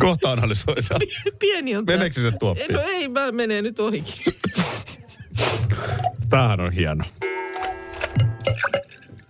Kohta 0.00 0.32
analysoidaan. 0.32 1.00
pieni 1.38 1.76
on. 1.76 1.84
Meneekö 1.86 2.20
se 2.20 2.32
tuoppiin? 2.38 2.72
No 2.74 2.80
ei, 2.80 3.08
mä 3.08 3.32
menee 3.32 3.62
nyt 3.62 3.80
ohikin. 3.80 4.34
Tämähän 6.28 6.60
on 6.60 6.72
hieno. 6.72 7.04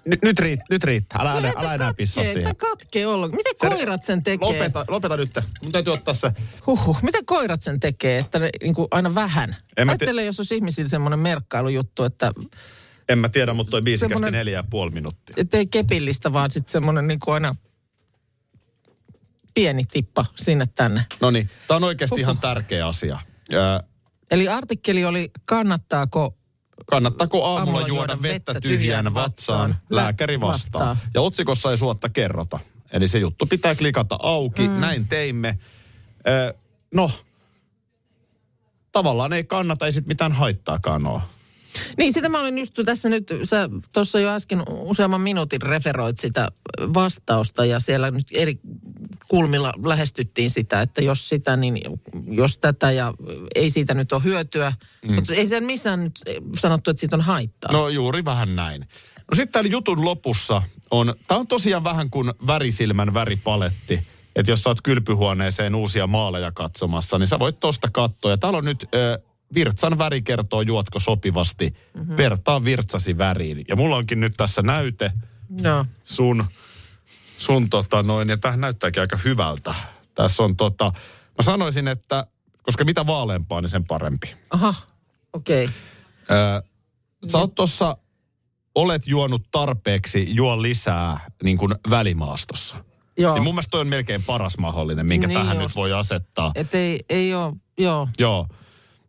Nyt, 0.04 0.22
nyt, 0.22 0.38
riitt, 0.38 0.62
nyt 0.70 0.84
riittää. 0.84 1.20
Älä, 1.22 1.32
älä, 1.32 1.52
älä 1.56 1.74
enää 1.74 1.94
pissaa 1.94 2.24
siihen. 2.24 2.56
Katkee 2.56 3.06
ollenkaan. 3.06 3.36
Miten 3.36 3.70
Se- 3.70 3.76
koirat 3.76 4.02
sen 4.04 4.24
tekee? 4.24 4.48
Lopeta, 4.48 4.84
lopeta 4.88 5.16
nyt. 5.16 5.38
Mun 5.62 5.72
täytyy 5.72 5.92
ottaa 5.92 6.14
se. 6.14 6.30
Huhhuh. 6.66 7.02
Miten 7.02 7.24
koirat 7.26 7.62
sen 7.62 7.80
tekee, 7.80 8.18
että 8.18 8.38
ne 8.38 8.50
niin 8.62 8.74
kuin 8.74 8.88
aina 8.90 9.14
vähän? 9.14 9.56
En 9.76 9.88
Ajattele, 9.90 10.24
jos 10.24 10.40
olisi 10.40 10.54
ihmisillä 10.54 10.88
semmoinen 10.88 11.18
merkkailujuttu, 11.18 12.04
että 12.04 12.32
En 13.08 13.18
mä 13.18 13.28
tiedä, 13.28 13.54
mutta 13.54 13.70
toi 13.70 13.82
biisi 13.82 14.00
kesti 14.08 14.14
Semmonen- 14.14 14.32
neljä 14.32 14.58
ja 14.58 14.64
puoli 14.70 14.90
minuuttia. 14.90 15.34
Että 15.38 15.56
ei 15.56 15.66
kepillistä, 15.66 16.32
vaan 16.32 16.50
sitten 16.50 16.72
semmoinen 16.72 17.06
niin 17.08 17.20
kuin 17.20 17.34
aina 17.34 17.54
pieni 19.54 19.84
tippa 19.84 20.24
sinne 20.34 20.66
tänne. 20.74 21.06
No 21.20 21.30
niin, 21.30 21.50
tää 21.66 21.76
on 21.76 21.84
oikeasti 21.84 22.12
Huhhuh. 22.14 22.22
ihan 22.22 22.38
tärkeä 22.38 22.86
asia. 22.86 23.18
Ja 23.50 23.82
Eli 24.30 24.48
artikkeli 24.48 25.04
oli, 25.04 25.30
kannattaako 25.44 26.37
kannattaako 26.90 27.44
aamulla 27.44 27.78
Aamulla 27.78 27.88
juoda 27.88 28.22
vettä 28.22 28.60
tyhjään 28.60 29.14
vatsaan? 29.14 29.76
Lääkäri 29.90 30.34
Lä- 30.34 30.40
vastaa. 30.40 30.88
vastaa. 30.88 31.10
Ja 31.14 31.20
otsikossa 31.20 31.70
ei 31.70 31.78
suotta 31.78 32.08
kerrota. 32.08 32.58
Eli 32.92 33.08
se 33.08 33.18
juttu 33.18 33.46
pitää 33.46 33.74
klikata 33.74 34.18
auki. 34.22 34.68
Mm. 34.68 34.80
Näin 34.80 35.08
teimme. 35.08 35.58
Ö, 36.28 36.54
no, 36.94 37.10
tavallaan 38.92 39.32
ei 39.32 39.44
kannata, 39.44 39.86
ei 39.86 39.92
sit 39.92 40.06
mitään 40.06 40.32
haittaakaan 40.32 41.06
ole. 41.06 41.20
Niin, 41.98 42.12
sitä 42.12 42.28
mä 42.28 42.40
olin 42.40 42.58
just 42.58 42.74
tässä 42.84 43.08
nyt, 43.08 43.34
sä 43.44 43.70
tuossa 43.92 44.20
jo 44.20 44.30
äsken 44.30 44.62
useamman 44.68 45.20
minuutin 45.20 45.62
referoit 45.62 46.18
sitä 46.18 46.48
vastausta 46.80 47.64
ja 47.64 47.80
siellä 47.80 48.10
nyt 48.10 48.26
eri 48.32 48.58
kulmilla 49.28 49.72
lähestyttiin 49.84 50.50
sitä, 50.50 50.82
että 50.82 51.02
jos 51.02 51.28
sitä, 51.28 51.56
niin 51.56 51.80
jos 52.30 52.58
tätä 52.58 52.90
ja 52.90 53.14
ei 53.54 53.70
siitä 53.70 53.94
nyt 53.94 54.12
ole 54.12 54.24
hyötyä. 54.24 54.72
Mm. 55.04 55.14
Mutta 55.14 55.34
ei 55.34 55.46
sen 55.46 55.64
missään 55.64 56.04
nyt 56.04 56.20
sanottu, 56.58 56.90
että 56.90 57.00
siitä 57.00 57.16
on 57.16 57.22
haittaa. 57.22 57.72
No 57.72 57.88
juuri 57.88 58.24
vähän 58.24 58.56
näin. 58.56 58.80
No 59.30 59.36
sitten 59.36 59.52
täällä 59.52 59.70
jutun 59.70 60.04
lopussa 60.04 60.62
on, 60.90 61.14
tämä 61.26 61.40
on 61.40 61.46
tosiaan 61.46 61.84
vähän 61.84 62.10
kuin 62.10 62.32
värisilmän 62.46 63.14
väripaletti. 63.14 64.02
Että 64.36 64.52
jos 64.52 64.62
sä 64.62 64.70
oot 64.70 64.82
kylpyhuoneeseen 64.82 65.74
uusia 65.74 66.06
maaleja 66.06 66.52
katsomassa, 66.52 67.18
niin 67.18 67.26
sä 67.26 67.38
voit 67.38 67.60
tosta 67.60 67.88
katsoa. 67.92 68.30
Ja 68.30 68.38
täällä 68.38 68.58
on 68.58 68.64
nyt 68.64 68.88
ö, 68.94 69.18
virtsan 69.54 69.98
väri 69.98 70.22
kertoo, 70.22 70.62
juotko 70.62 71.00
sopivasti. 71.00 71.74
Mm-hmm. 71.94 72.16
Vertaa 72.16 72.64
virtsasi 72.64 73.18
väriin. 73.18 73.64
Ja 73.68 73.76
mulla 73.76 73.96
onkin 73.96 74.20
nyt 74.20 74.32
tässä 74.36 74.62
näyte 74.62 75.12
Joo. 75.62 75.84
sun, 76.04 76.44
sun 77.38 77.70
tota 77.70 78.02
noin, 78.02 78.28
ja 78.28 78.36
tähän 78.36 78.60
näyttääkin 78.60 79.00
aika 79.00 79.18
hyvältä. 79.24 79.74
Tässä 80.14 80.42
on 80.42 80.56
tota, 80.56 80.84
mä 81.38 81.42
sanoisin, 81.42 81.88
että 81.88 82.26
koska 82.62 82.84
mitä 82.84 83.06
vaaleampaa, 83.06 83.60
niin 83.60 83.68
sen 83.68 83.84
parempi. 83.84 84.34
Aha, 84.50 84.74
okei. 85.32 85.64
Okay. 85.64 85.76
Öö, 86.30 86.60
sä 87.26 87.38
oot 87.38 87.54
tossa, 87.54 87.96
olet 88.74 89.06
juonut 89.06 89.42
tarpeeksi, 89.50 90.34
juo 90.34 90.62
lisää 90.62 91.20
niin 91.42 91.58
kuin 91.58 91.74
välimaastossa. 91.90 92.76
Joo. 93.18 93.34
Niin 93.34 93.44
mun 93.44 93.54
mielestä 93.54 93.70
toi 93.70 93.80
on 93.80 93.88
melkein 93.88 94.22
paras 94.22 94.58
mahdollinen, 94.58 95.06
minkä 95.06 95.26
Niin 95.26 95.38
tähän 95.38 95.56
just. 95.56 95.68
nyt 95.68 95.76
voi 95.76 95.92
asettaa. 95.92 96.52
Että 96.54 96.78
ei, 96.78 97.00
ei 97.08 97.34
ole, 97.34 97.54
joo. 97.78 98.08
Joo. 98.18 98.46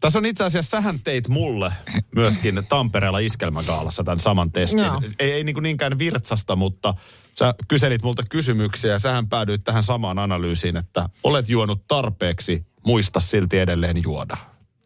Tässä 0.02 0.20
on 0.20 0.26
itse 0.26 0.44
asiassa, 0.44 0.78
sähän 0.78 1.00
teit 1.00 1.28
mulle 1.28 1.74
myöskin 2.16 2.64
Tampereella 2.70 3.20
iskelmägaalassa 3.20 4.04
tämän 4.04 4.20
saman 4.20 4.52
testin. 4.52 4.86
Joo. 4.86 5.02
Ei, 5.20 5.32
ei 5.32 5.44
niin 5.44 5.54
kuin 5.54 5.64
niinkään 5.64 6.00
virtsasta, 6.00 6.56
mutta 6.56 6.94
sä 7.40 7.54
kyselit 7.68 8.04
multa 8.04 8.24
kysymyksiä 8.30 8.92
ja 8.92 9.00
sähän 9.00 9.30
päädyit 9.30 9.64
tähän 9.64 9.84
samaan 9.84 10.20
analyysiin, 10.20 10.78
että 10.78 11.10
olet 11.24 11.50
juonut 11.50 11.88
tarpeeksi, 11.88 12.66
muista 12.86 13.20
silti 13.20 13.60
edelleen 13.60 14.04
juoda. 14.04 14.38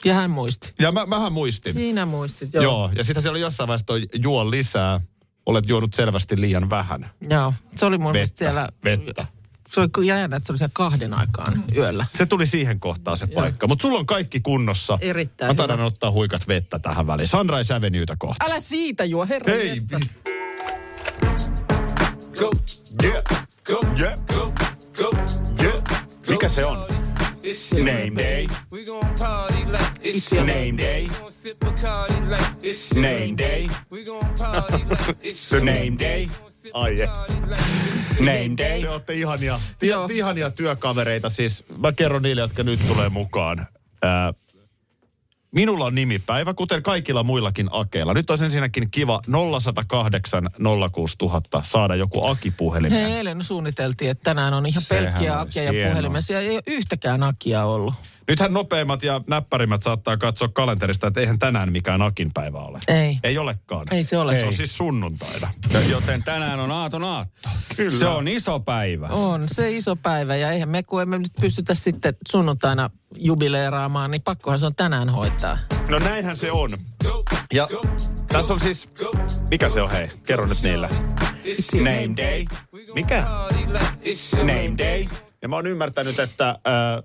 Ja 0.05 0.13
hän 0.13 0.31
muisti. 0.31 0.73
Ja 0.79 0.91
mä, 0.91 1.05
mähän 1.05 1.33
muistin. 1.33 1.73
Siinä 1.73 2.05
muistit, 2.05 2.53
Joo. 2.53 2.63
joo. 2.63 2.89
Ja 2.95 3.03
sitten 3.03 3.21
siellä 3.21 3.33
oli 3.33 3.41
jossain 3.41 3.67
vaiheessa 3.67 3.85
toi 3.85 4.05
juo 4.23 4.51
lisää, 4.51 5.01
olet 5.45 5.69
juonut 5.69 5.93
selvästi 5.93 6.41
liian 6.41 6.69
vähän. 6.69 7.09
Joo. 7.29 7.53
Se 7.75 7.85
oli 7.85 7.97
mun 7.97 8.11
mielestä 8.11 8.45
Vettä, 8.45 8.51
siellä... 8.51 8.69
vettä. 8.83 9.25
Se 9.73 9.81
oli 9.81 10.07
jännä, 10.07 10.35
että 10.37 10.47
se 10.47 10.51
oli 10.53 10.57
siellä 10.57 10.71
kahden 10.73 11.13
aikaan 11.13 11.63
yöllä. 11.75 12.05
Se 12.17 12.25
tuli 12.25 12.45
siihen 12.45 12.79
kohtaan 12.79 13.17
se 13.17 13.27
paikka. 13.27 13.67
Mutta 13.67 13.81
sulla 13.81 13.99
on 13.99 14.05
kaikki 14.05 14.39
kunnossa. 14.39 14.97
Erittäin 15.01 15.51
Mä 15.51 15.55
taidan 15.55 15.77
hyvä. 15.77 15.87
ottaa 15.87 16.11
huikat 16.11 16.47
vettä 16.47 16.79
tähän 16.79 17.07
väliin. 17.07 17.27
Sunrise 17.27 17.73
Avenuetä 17.73 18.15
kohta. 18.19 18.45
Älä 18.45 18.59
siitä 18.59 19.05
juo, 19.05 19.25
herra 19.25 19.53
Hei, 19.53 19.67
jestas. 19.69 20.01
Go, 22.39 22.51
yeah, 23.03 23.23
go, 23.67 23.81
yeah, 23.99 24.19
go, 24.35 24.53
go, 24.97 25.11
yeah. 25.63 25.83
Mikä 26.29 26.49
se 26.49 26.65
on? 26.65 26.87
Name 27.73 28.15
day. 28.15 28.47
We 28.71 28.85
gon' 28.85 29.15
party 29.19 29.65
like 29.71 30.09
it's 30.09 30.35
your 30.35 30.47
Name 30.47 30.77
day. 30.77 31.07
Name 32.95 33.35
day. 33.37 33.67
We 33.91 34.03
gon' 34.05 34.33
party 34.39 34.77
like 34.89 35.17
it's 35.21 35.49
The 35.49 35.57
your 35.57 35.65
name 35.65 35.97
day. 35.99 36.27
Ai 36.73 36.99
je. 36.99 37.07
Name 38.19 38.57
day. 38.57 38.81
Te 38.81 38.89
olette 38.89 39.13
ihania, 39.13 39.59
te, 39.79 39.87
Joo. 39.87 40.07
te 40.07 40.13
ihania 40.13 40.49
työkavereita. 40.49 41.29
Siis 41.29 41.63
mä 41.77 41.91
kerron 41.91 42.21
niille, 42.21 42.41
jotka 42.41 42.63
nyt 42.63 42.79
tulee 42.87 43.09
mukaan. 43.09 43.67
Ää, 44.01 44.33
minulla 45.51 45.85
on 45.85 45.95
nimipäivä, 45.95 46.53
kuten 46.53 46.83
kaikilla 46.83 47.23
muillakin 47.23 47.67
akeilla. 47.71 48.13
Nyt 48.13 48.29
olisi 48.29 48.45
ensinnäkin 48.45 48.91
kiva 48.91 49.21
0108 49.61 50.49
06000 50.91 51.61
saada 51.63 51.95
joku 51.95 52.25
Aki-puhelimeen. 52.27 53.05
Hei, 53.05 53.17
eilen 53.17 53.43
suunniteltiin, 53.43 54.11
että 54.11 54.23
tänään 54.23 54.53
on 54.53 54.65
ihan 54.65 54.83
Sehän 54.83 55.03
pelkkiä 55.05 55.39
olisi 55.39 55.59
akia 55.59 55.63
ja 55.63 55.71
hienoa. 55.71 55.91
puhelimessa. 55.91 56.33
Ja 56.33 56.39
ei 56.39 56.49
ole 56.55 56.63
yhtäkään 56.67 57.23
akia 57.23 57.63
ollut. 57.65 57.93
Nythän 58.29 58.53
nopeimmat 58.53 59.03
ja 59.03 59.21
näppärimmät 59.27 59.83
saattaa 59.83 60.17
katsoa 60.17 60.47
kalenterista, 60.47 61.07
että 61.07 61.19
eihän 61.19 61.39
tänään 61.39 61.71
mikään 61.71 62.01
Akin 62.01 62.31
päivä 62.33 62.59
ole. 62.59 62.79
Ei. 62.87 63.19
Ei 63.23 63.37
olekaan. 63.37 63.87
Ei 63.91 64.03
se 64.03 64.17
ole. 64.17 64.39
Se 64.39 64.45
on 64.45 64.53
siis 64.53 64.77
sunnuntaina. 64.77 65.53
Joten 65.89 66.23
tänään 66.23 66.59
on 66.59 66.71
aaton 66.71 67.03
aatto. 67.03 67.49
Kyllä. 67.75 67.99
Se 67.99 68.05
on 68.05 68.27
iso 68.27 68.59
päivä. 68.59 69.07
On 69.07 69.45
se 69.51 69.71
iso 69.71 69.95
päivä 69.95 70.35
ja 70.35 70.51
eihän 70.51 70.69
me, 70.69 70.83
kun 70.83 71.01
emme 71.01 71.17
nyt 71.17 71.31
pystytä 71.41 71.75
sitten 71.75 72.13
sunnuntaina 72.31 72.89
jubileeraamaan, 73.17 74.11
niin 74.11 74.21
pakkohan 74.21 74.59
se 74.59 74.65
on 74.65 74.75
tänään 74.75 75.09
hoitaa. 75.09 75.57
No 75.89 75.99
näinhän 75.99 76.37
se 76.37 76.51
on. 76.51 76.69
Ja 77.53 77.67
tässä 78.27 78.53
on 78.53 78.59
siis, 78.59 78.89
mikä 79.49 79.69
se 79.69 79.81
on 79.81 79.91
hei? 79.91 80.11
Kerro 80.27 80.45
nyt 80.45 80.61
niille. 80.63 80.89
Name 81.73 82.13
day. 82.17 82.45
Mikä? 82.93 83.23
Name 84.37 84.77
day. 84.77 85.07
Ja 85.43 85.49
mä 85.49 85.55
oon 85.55 85.67
ymmärtänyt, 85.67 86.19
että 86.19 86.49
äh, 86.49 86.55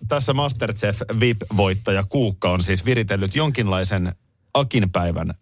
tässä 0.08 0.32
Masterchef 0.32 1.00
VIP-voittaja 1.20 2.04
Kuukka 2.08 2.48
on 2.48 2.62
siis 2.62 2.84
viritellyt 2.84 3.34
jonkinlaisen 3.34 4.12
Akin 4.54 4.90
päivän 4.90 5.34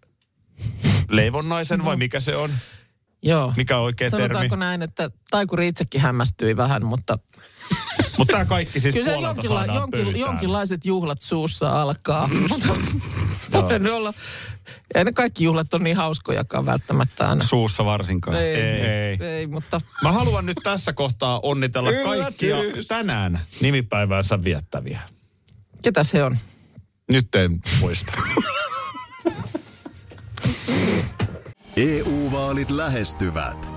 leivonnaisen, 1.11 1.85
vai 1.85 1.97
mikä 1.97 2.19
se 2.19 2.35
on? 2.35 2.49
Joo. 3.23 3.53
Mikä 3.57 3.77
on 3.77 3.83
oikea 3.83 4.09
Sanotaanko 4.09 4.49
termi? 4.49 4.59
näin, 4.59 4.81
että 4.81 5.11
Taikuri 5.29 5.67
itsekin 5.67 6.01
hämmästyi 6.01 6.57
vähän, 6.57 6.85
mutta 6.85 7.19
Mutta 8.17 8.31
tämä 8.31 8.45
kaikki 8.45 8.79
siis 8.79 8.93
kyllä 8.95 9.11
puolelta 9.11 9.27
jonkilla, 9.27 9.59
saadaan 9.59 9.77
jonkin, 9.79 9.97
pöytään. 10.05 10.19
jonkinlaiset 10.19 10.85
juhlat 10.85 11.21
suussa 11.21 11.81
alkaa. 11.81 12.29
Mutta 12.49 12.67
voi 13.51 13.79
ne 13.79 13.91
olla, 13.91 14.13
ei 14.95 15.03
ne 15.03 15.11
kaikki 15.11 15.43
juhlat 15.43 15.73
on 15.73 15.83
niin 15.83 15.97
hauskojakaan 15.97 16.65
välttämättä 16.65 17.29
aina. 17.29 17.43
Suussa 17.43 17.85
varsinkaan. 17.85 18.37
Ei, 18.37 18.55
Ei. 18.55 18.81
ei, 18.81 19.17
ei 19.21 19.47
mutta 19.47 19.81
Mä 20.03 20.11
haluan 20.11 20.45
nyt 20.45 20.57
tässä 20.63 20.93
kohtaa 20.93 21.39
onnitella 21.43 21.89
Yllätys. 21.89 22.19
kaikkia 22.21 22.57
tänään 22.87 23.41
nimipäiväänsä 23.61 24.43
viettäviä. 24.43 24.99
ketä 25.81 26.03
se 26.03 26.23
on? 26.23 26.37
Nyt 27.11 27.35
en 27.35 27.59
muista. 27.79 28.13
EU-vaalit 31.77 32.71
lähestyvät. 32.71 33.76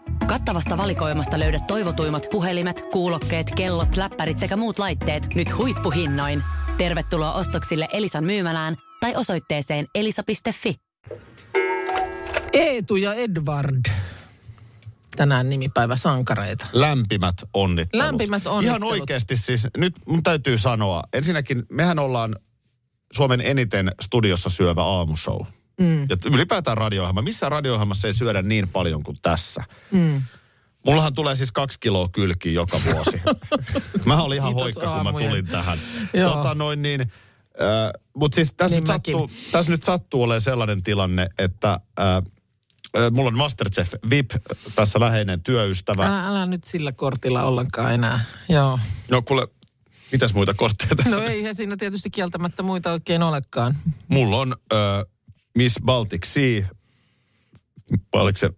Kattavasta 0.31 0.77
valikoimasta 0.77 1.39
löydät 1.39 1.67
toivotuimmat 1.67 2.27
puhelimet, 2.31 2.81
kuulokkeet, 2.91 3.51
kellot, 3.55 3.95
läppärit 3.95 4.39
sekä 4.39 4.57
muut 4.57 4.79
laitteet 4.79 5.35
nyt 5.35 5.57
huippuhinnoin. 5.57 6.43
Tervetuloa 6.77 7.33
ostoksille 7.33 7.87
Elisan 7.93 8.23
myymälään 8.23 8.75
tai 8.99 9.15
osoitteeseen 9.15 9.85
elisa.fi. 9.95 10.75
Eetu 12.53 12.95
ja 12.95 13.13
Edward. 13.13 13.85
tänään 15.15 15.49
nimipäiväsankareita. 15.49 16.67
Lämpimät 16.73 17.35
onnittelut. 17.53 18.05
Lämpimät 18.05 18.43
Ihan 18.43 18.57
onnittelut. 18.57 18.91
oikeasti 18.91 19.37
siis, 19.37 19.67
nyt 19.77 19.95
mun 20.07 20.23
täytyy 20.23 20.57
sanoa, 20.57 21.03
ensinnäkin 21.13 21.63
mehän 21.69 21.99
ollaan 21.99 22.35
Suomen 23.13 23.41
eniten 23.41 23.91
studiossa 24.01 24.49
syövä 24.49 24.83
aamushow. 24.83 25.41
Mm. 25.79 26.01
Ja 26.01 26.17
ylipäätään 26.33 26.77
radio 26.77 27.13
Missä 27.21 27.49
radio 27.49 27.79
ei 28.05 28.13
syödä 28.13 28.41
niin 28.41 28.69
paljon 28.69 29.03
kuin 29.03 29.17
tässä. 29.21 29.63
Mm. 29.91 30.21
Mullahan 30.85 31.13
tulee 31.13 31.35
siis 31.35 31.51
kaksi 31.51 31.79
kiloa 31.79 32.09
kylkiä 32.09 32.51
joka 32.51 32.79
vuosi. 32.85 33.21
mä 34.05 34.21
olin 34.21 34.37
ihan 34.37 34.49
Kiitos 34.49 34.63
hoikka, 34.63 34.95
kun 34.95 35.13
mä 35.13 35.27
tulin 35.27 35.47
tähän. 35.47 35.77
Tota 36.23 36.55
noin 36.55 36.81
niin, 36.81 37.01
äh, 37.01 37.07
mutta 38.15 38.35
siis 38.35 38.53
tässä, 38.57 38.75
Niin 38.75 38.81
nyt 38.81 38.87
sattuu, 38.87 39.29
tässä 39.51 39.71
nyt 39.71 39.83
sattuu 39.83 40.23
olemaan 40.23 40.41
sellainen 40.41 40.83
tilanne, 40.83 41.29
että 41.37 41.79
äh, 41.99 42.15
äh, 42.15 43.11
mulla 43.11 43.27
on 43.27 43.37
Masterchef 43.37 43.93
VIP 44.09 44.31
tässä 44.75 44.99
läheinen 44.99 45.43
työystävä. 45.43 46.05
Älä, 46.05 46.27
älä 46.27 46.45
nyt 46.45 46.63
sillä 46.63 46.91
kortilla 46.91 47.43
ollenkaan 47.43 47.93
enää. 47.93 48.19
Joo. 48.49 48.79
No 49.11 49.21
kuule, 49.21 49.47
mitäs 50.11 50.33
muita 50.33 50.53
kortteja 50.53 50.95
tässä? 50.95 51.15
No 51.15 51.23
eihän 51.23 51.55
siinä 51.55 51.77
tietysti 51.77 52.09
kieltämättä 52.09 52.63
muita 52.63 52.91
oikein 52.91 53.23
olekaan. 53.23 53.77
Mulla 54.07 54.37
on 54.37 54.55
äh, 54.73 54.79
Miss 55.55 55.75
Baltic 55.85 56.25
Sea, 56.25 56.67
oliko 58.13 58.37
se 58.37 58.49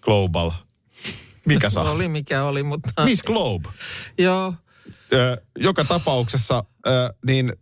Global? 0.00 0.50
Mikä 1.46 1.70
saa? 1.74 1.90
Oli 1.90 2.08
mikä 2.08 2.44
oli, 2.44 2.62
mutta... 2.62 3.04
Miss 3.04 3.22
Globe. 3.22 3.68
Joo. 4.18 4.54
Ö, 5.12 5.42
joka 5.58 5.84
tapauksessa 5.84 6.64
ö, 6.86 7.14
niin 7.26 7.52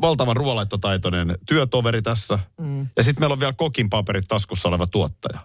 valtavan 0.00 0.36
ruoalaittotaitoinen 0.36 1.38
työtoveri 1.46 2.02
tässä. 2.02 2.38
Mm. 2.60 2.88
Ja 2.96 3.02
sitten 3.02 3.22
meillä 3.22 3.32
on 3.32 3.40
vielä 3.40 3.52
kokin 3.52 3.90
paperit 3.90 4.24
taskussa 4.28 4.68
oleva 4.68 4.86
tuottaja. 4.86 5.40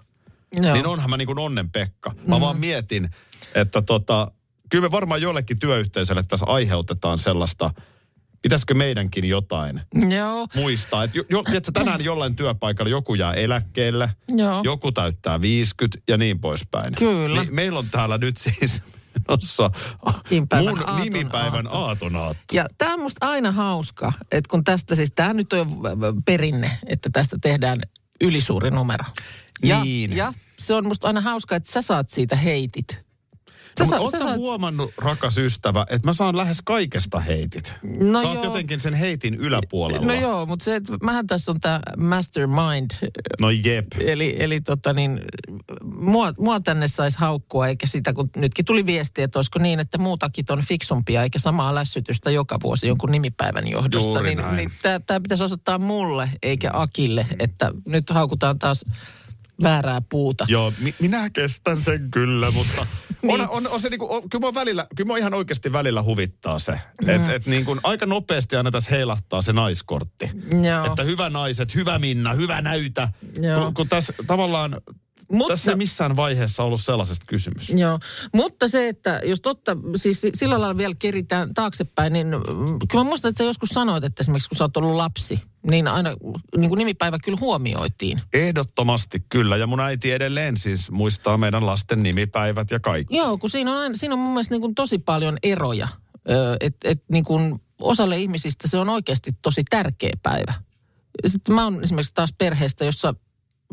Joo. 0.61 0.73
Niin 0.73 0.87
onhan 0.87 1.09
mä 1.09 1.17
niin 1.17 1.25
kuin 1.25 1.39
onnen 1.39 1.71
Pekka. 1.71 2.15
Mä 2.27 2.35
mm. 2.35 2.41
vaan 2.41 2.59
mietin, 2.59 3.09
että 3.55 3.81
tota, 3.81 4.31
kyllä 4.69 4.81
me 4.81 4.91
varmaan 4.91 5.21
jollekin 5.21 5.59
työyhteisölle 5.59 6.23
tässä 6.23 6.45
aiheutetaan 6.45 7.17
sellaista, 7.17 7.71
pitäisikö 8.47 8.73
meidänkin 8.73 9.25
jotain 9.25 9.81
Joo. 10.09 10.47
muistaa. 10.55 11.03
Että 11.03 11.17
jo, 11.17 11.23
jo, 11.29 11.43
tiedätkö, 11.43 11.71
tänään 11.71 12.03
jollain 12.03 12.35
työpaikalla 12.35 12.89
joku 12.89 13.15
jää 13.15 13.33
eläkkeelle, 13.33 14.09
Joo. 14.37 14.61
joku 14.63 14.91
täyttää 14.91 15.41
50 15.41 15.99
ja 16.07 16.17
niin 16.17 16.39
poispäin. 16.39 16.95
Kyllä. 16.95 17.41
Niin 17.41 17.55
meillä 17.55 17.79
on 17.79 17.85
täällä 17.91 18.17
nyt 18.17 18.37
siis 18.37 18.81
menossa 19.27 19.71
Nimipäivän 20.29 20.65
mun 20.69 20.79
aaton 20.79 21.03
nimipäivän 21.03 21.65
aatto. 21.67 21.85
aatonaatto. 21.85 22.43
Ja 22.55 22.65
tämä 22.77 22.93
on 22.93 23.01
musta 23.01 23.27
aina 23.29 23.51
hauska, 23.51 24.13
että 24.31 24.49
kun 24.49 24.63
tästä 24.63 24.95
siis, 24.95 25.11
tämä 25.15 25.33
nyt 25.33 25.53
on 25.53 25.67
perinne, 26.25 26.71
että 26.85 27.09
tästä 27.13 27.37
tehdään 27.41 27.81
ylisuuri 28.21 28.71
numero. 28.71 29.05
Ja, 29.63 29.83
Niin. 29.83 30.15
ja 30.15 30.33
se 30.59 30.73
on 30.73 30.87
musta 30.87 31.07
aina 31.07 31.21
hauska, 31.21 31.55
että 31.55 31.71
sä 31.71 31.81
saat 31.81 32.09
siitä 32.09 32.35
heitit. 32.35 33.06
No, 33.79 33.85
Sä 33.85 33.97
mutta 33.97 33.97
sa- 33.97 34.01
oot 34.03 34.11
sä 34.11 34.17
sä 34.17 34.23
saat- 34.23 34.37
huomannut, 34.37 34.91
rakas 34.97 35.37
ystävä, 35.37 35.85
että 35.89 36.07
mä 36.07 36.13
saan 36.13 36.37
lähes 36.37 36.57
kaikesta 36.65 37.19
heitit? 37.19 37.73
No 38.03 38.21
sä 38.21 38.27
oot 38.27 38.35
joo. 38.35 38.43
jotenkin 38.45 38.79
sen 38.79 38.93
heitin 38.93 39.35
yläpuolella. 39.35 40.07
No 40.07 40.13
joo, 40.13 40.45
mutta 40.45 40.65
se, 40.65 40.75
että 40.75 40.93
mähän 41.03 41.27
tässä 41.27 41.51
on 41.51 41.59
tämä 41.61 41.79
mastermind, 41.97 42.91
No 43.41 43.49
jep. 43.49 43.85
eli, 43.99 44.35
eli 44.39 44.61
tota 44.61 44.93
niin, 44.93 45.19
mua, 45.83 46.31
mua 46.39 46.59
tänne 46.59 46.87
saisi 46.87 47.17
haukkua, 47.19 47.67
eikä 47.67 47.87
sitä, 47.87 48.13
kun 48.13 48.29
nytkin 48.35 48.65
tuli 48.65 48.85
viesti, 48.85 49.21
että 49.21 49.39
olisiko 49.39 49.59
niin, 49.59 49.79
että 49.79 49.97
muutakin 49.97 50.45
on 50.49 50.63
fiksumpia, 50.67 51.23
eikä 51.23 51.39
samaa 51.39 51.75
lässytystä 51.75 52.31
joka 52.31 52.57
vuosi 52.63 52.87
jonkun 52.87 53.11
nimipäivän 53.11 53.67
johdosta. 53.67 54.09
Juuri 54.09 54.35
niin 54.35 54.37
näin. 54.45 54.55
niin 54.55 54.71
tämä 55.05 55.19
pitäisi 55.19 55.43
osoittaa 55.43 55.77
mulle, 55.77 56.29
eikä 56.43 56.69
Akille, 56.73 57.27
että 57.39 57.71
nyt 57.85 58.09
haukutaan 58.09 58.59
taas 58.59 58.85
väärää 59.63 60.01
puuta. 60.09 60.45
Joo, 60.47 60.73
mi- 60.79 60.95
minä 60.99 61.29
kestän 61.29 61.81
sen 61.81 62.11
kyllä, 62.11 62.51
mutta 62.51 62.87
Niin. 63.21 63.41
on, 63.41 63.49
on, 63.49 63.67
on 63.67 63.81
se 63.81 63.89
niinku, 63.89 64.15
on, 64.15 64.29
kyllä 64.29 64.39
mua 64.41 64.53
välillä, 64.53 64.87
kyllä 64.95 65.07
mua 65.07 65.17
ihan 65.17 65.33
oikeasti 65.33 65.71
välillä 65.73 66.03
huvittaa 66.03 66.59
se. 66.59 66.79
Mm. 67.01 67.09
Että 67.09 67.33
et 67.33 67.45
niinku, 67.45 67.77
aika 67.83 68.05
nopeasti 68.05 68.55
aina 68.55 68.71
tässä 68.71 68.91
heilahtaa 68.91 69.41
se 69.41 69.53
naiskortti. 69.53 70.31
Joo. 70.63 70.85
Että 70.85 71.03
hyvä 71.03 71.29
naiset, 71.29 71.75
hyvä 71.75 71.99
Minna, 71.99 72.33
hyvä 72.33 72.61
näytä. 72.61 73.07
Joo. 73.41 73.63
Kun, 73.63 73.73
kun 73.73 73.89
tässä 73.89 74.13
tavallaan, 74.27 74.81
Mutta- 75.31 75.53
tässä 75.53 75.71
ei 75.71 75.77
missään 75.77 76.15
vaiheessa 76.15 76.63
ollut 76.63 76.81
sellaisesta 76.81 77.25
kysymys. 77.27 77.69
Joo, 77.69 77.99
mutta 78.33 78.67
se, 78.67 78.87
että 78.87 79.21
jos 79.25 79.41
totta, 79.41 79.77
siis 79.95 80.21
sillä 80.33 80.61
lailla 80.61 80.77
vielä 80.77 80.95
keritään 80.99 81.53
taaksepäin, 81.53 82.13
niin 82.13 82.27
mm, 82.27 82.79
kyllä 82.91 83.03
mä 83.03 83.09
muistan, 83.09 83.29
että 83.29 83.43
sä 83.43 83.47
joskus 83.47 83.69
sanoit, 83.69 84.03
että 84.03 84.21
esimerkiksi 84.21 84.49
kun 84.49 84.57
sä 84.57 84.63
oot 84.63 84.77
ollut 84.77 84.95
lapsi, 84.95 85.41
niin 85.69 85.87
aina 85.87 86.09
niin 86.57 86.69
kuin 86.69 86.77
nimipäivä 86.77 87.19
kyllä 87.23 87.37
huomioitiin. 87.41 88.21
Ehdottomasti 88.33 89.25
kyllä, 89.29 89.57
ja 89.57 89.67
mun 89.67 89.79
äiti 89.79 90.11
edelleen 90.11 90.57
siis 90.57 90.91
muistaa 90.91 91.37
meidän 91.37 91.65
lasten 91.65 92.03
nimipäivät 92.03 92.71
ja 92.71 92.79
kaikki. 92.79 93.15
Joo, 93.17 93.37
kun 93.37 93.49
siinä 93.49 93.71
on, 93.71 93.77
aina, 93.77 93.95
siinä 93.95 94.13
on 94.13 94.19
mun 94.19 94.33
mielestä 94.33 94.53
niin 94.53 94.61
kuin 94.61 94.75
tosi 94.75 94.97
paljon 94.97 95.37
eroja. 95.43 95.87
Että 96.59 96.89
et 96.89 97.03
niin 97.11 97.23
kuin 97.23 97.61
osalle 97.81 98.17
ihmisistä 98.19 98.67
se 98.67 98.77
on 98.77 98.89
oikeasti 98.89 99.31
tosi 99.41 99.63
tärkeä 99.69 100.13
päivä. 100.23 100.53
Sitten 101.27 101.55
mä 101.55 101.63
oon 101.63 101.83
esimerkiksi 101.83 102.13
taas 102.13 102.33
perheestä, 102.37 102.85
jossa 102.85 103.15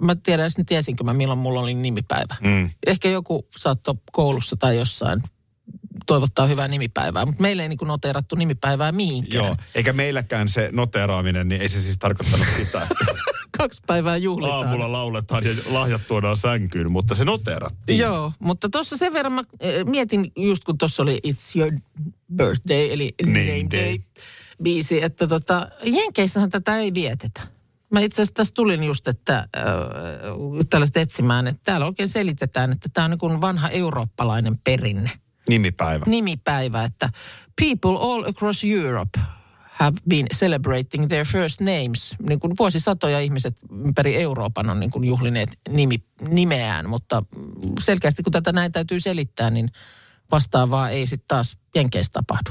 mä 0.01 0.15
tiedän 0.15 0.45
edes, 0.45 0.57
niin 0.57 0.67
tiesinkö 0.67 1.05
mä 1.05 1.15
milloin 1.15 1.39
mulla 1.39 1.61
oli 1.61 1.75
nimipäivä. 1.75 2.37
Mm. 2.41 2.71
Ehkä 2.87 3.09
joku 3.09 3.47
saattoi 3.57 3.95
koulussa 4.13 4.57
tai 4.57 4.77
jossain 4.77 5.23
toivottaa 6.07 6.47
hyvää 6.47 6.69
nimipäivää, 6.69 7.27
mutta 7.27 7.43
meillä 7.43 7.63
ei 7.63 7.69
niin 7.69 7.79
noteerattu 7.85 8.37
nimipäivää 8.37 8.93
mihinkään. 8.93 9.45
Joo, 9.45 9.57
eikä 9.75 9.93
meilläkään 9.93 10.49
se 10.49 10.69
noteraaminen, 10.73 11.49
niin 11.49 11.61
ei 11.63 11.69
se 11.69 11.81
siis 11.81 11.99
tarkoittanut 11.99 12.47
sitä, 12.57 12.87
Kaksi 13.59 13.83
päivää 13.87 14.17
juhlitaan. 14.17 14.67
aamulla 14.67 14.93
lauletaan 14.93 15.45
ja 15.45 15.51
lahjat 15.67 16.07
tuodaan 16.09 16.37
sänkyyn, 16.37 16.93
mutta 16.93 17.15
se 17.15 17.25
noterattiin. 17.25 17.99
Joo, 17.99 18.33
mutta 18.39 18.69
tuossa 18.69 18.97
sen 18.97 19.13
verran 19.13 19.33
mä 19.33 19.45
eh, 19.61 19.85
mietin, 19.85 20.33
just 20.37 20.65
kun 20.65 20.79
tuossa 20.79 21.03
oli 21.03 21.21
It's 21.27 21.59
Your 21.59 21.73
Birthday, 22.37 22.93
eli 22.93 23.15
Name 23.27 23.39
Name, 23.39 23.67
Day. 23.71 23.81
Day, 23.81 23.99
biisi, 24.63 25.03
että 25.03 25.27
tota, 25.27 25.69
Jenkeissähän 25.83 26.51
tätä 26.51 26.79
ei 26.79 26.95
vietetä. 26.95 27.41
Mä 27.95 28.01
itse 28.01 28.23
asiassa 28.23 28.35
tässä 28.35 28.55
tulin 28.55 28.85
just, 28.85 29.09
että 29.09 29.39
äh, 29.39 29.65
tällaista 30.71 31.01
etsimään, 31.01 31.47
että 31.47 31.61
täällä 31.65 31.87
oikein 31.87 32.09
selitetään, 32.09 32.73
että 32.73 32.89
tämä 32.95 33.05
on 33.05 33.11
niin 33.11 33.19
kuin 33.19 33.41
vanha 33.41 33.69
eurooppalainen 33.69 34.59
perinne. 34.65 35.11
Nimipäivä. 35.49 36.05
Nimipäivä, 36.07 36.85
että 36.85 37.11
people 37.61 37.99
all 38.01 38.25
across 38.25 38.65
Europe 38.65 39.21
have 39.71 39.97
been 40.09 40.27
celebrating 40.35 41.09
their 41.09 41.27
first 41.27 41.61
names. 41.61 42.15
Niin 42.29 42.41
kuin 42.41 42.53
vuosisatoja 42.59 43.21
ihmiset 43.21 43.57
ympäri 43.85 44.17
Euroopan 44.17 44.71
on 44.71 44.81
niin 44.81 44.91
kuin 44.91 45.05
juhlineet 45.05 45.49
nimi, 45.69 46.05
nimeään, 46.29 46.89
mutta 46.89 47.23
selkeästi 47.81 48.23
kun 48.23 48.33
tätä 48.33 48.53
näin 48.53 48.73
täytyy 48.73 49.01
selittää, 49.01 49.51
niin 49.51 49.71
vastaavaa 50.31 50.89
ei 50.89 51.07
sitten 51.07 51.29
taas 51.29 51.57
Jenkeissä 51.75 52.13
tapahdu. 52.13 52.51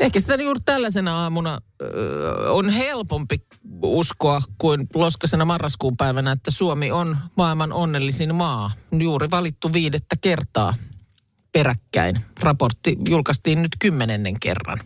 Ehkä 0.00 0.20
sitä 0.20 0.34
juuri 0.34 0.60
tällaisena 0.64 1.22
aamuna 1.22 1.58
ö, 1.82 2.52
on 2.52 2.70
helpompi 2.70 3.46
uskoa 3.82 4.42
kuin 4.58 4.86
loskasena 4.94 5.44
marraskuun 5.44 5.96
päivänä, 5.96 6.32
että 6.32 6.50
Suomi 6.50 6.90
on 6.90 7.16
maailman 7.36 7.72
onnellisin 7.72 8.34
maa. 8.34 8.70
Juuri 8.92 9.30
valittu 9.30 9.72
viidettä 9.72 10.16
kertaa 10.20 10.74
peräkkäin. 11.52 12.20
Raportti 12.40 12.96
julkaistiin 13.08 13.62
nyt 13.62 13.76
kymmenennen 13.78 14.40
kerran. 14.40 14.80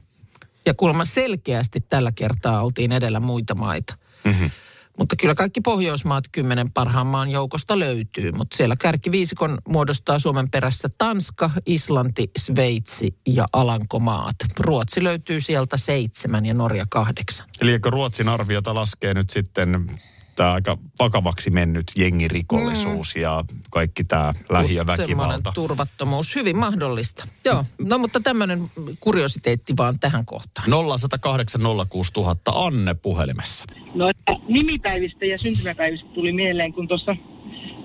Ja 0.66 0.74
kuulemma 0.74 1.04
selkeästi 1.04 1.80
tällä 1.80 2.12
kertaa 2.12 2.62
oltiin 2.62 2.92
edellä 2.92 3.20
muita 3.20 3.54
maita. 3.54 3.94
Mm-hmm. 4.24 4.50
Mutta 4.98 5.16
kyllä 5.16 5.34
kaikki 5.34 5.60
Pohjoismaat 5.60 6.24
kymmenen 6.32 6.72
parhaan 6.72 7.06
maan 7.06 7.30
joukosta 7.30 7.78
löytyy. 7.78 8.32
Mutta 8.32 8.56
siellä 8.56 8.76
kärkiviisikon 8.80 9.58
muodostaa 9.68 10.18
Suomen 10.18 10.50
perässä 10.50 10.88
Tanska, 10.98 11.50
Islanti, 11.66 12.30
Sveitsi 12.38 13.16
ja 13.26 13.46
Alankomaat. 13.52 14.36
Ruotsi 14.58 15.04
löytyy 15.04 15.40
sieltä 15.40 15.76
seitsemän 15.76 16.46
ja 16.46 16.54
Norja 16.54 16.86
kahdeksan. 16.90 17.48
Eli 17.60 17.72
eikö 17.72 17.90
Ruotsin 17.90 18.28
arviota 18.28 18.74
laskee 18.74 19.14
nyt 19.14 19.30
sitten 19.30 19.86
tämä 20.34 20.52
aika 20.52 20.78
vakavaksi 20.98 21.50
mennyt 21.50 21.84
jengirikollisuus 21.96 23.14
mm. 23.14 23.22
ja 23.22 23.44
kaikki 23.70 24.04
tämä 24.04 24.32
Semmoinen 24.32 24.64
lähiöväkivalta. 24.64 25.52
turvattomuus, 25.54 26.34
hyvin 26.34 26.56
mahdollista. 26.56 27.24
Joo, 27.44 27.64
no 27.78 27.98
mutta 27.98 28.20
tämmöinen 28.20 28.60
kuriositeetti 29.00 29.74
vaan 29.76 29.98
tähän 30.00 30.26
kohtaan. 30.26 30.70
0108 30.98 31.60
06000 31.88 32.52
Anne 32.54 32.94
puhelimessa. 32.94 33.64
No, 33.94 34.08
että 34.08 34.32
nimipäivistä 34.48 35.26
ja 35.26 35.38
syntymäpäivistä 35.38 36.08
tuli 36.14 36.32
mieleen, 36.32 36.72
kun 36.72 36.88
tuossa 36.88 37.16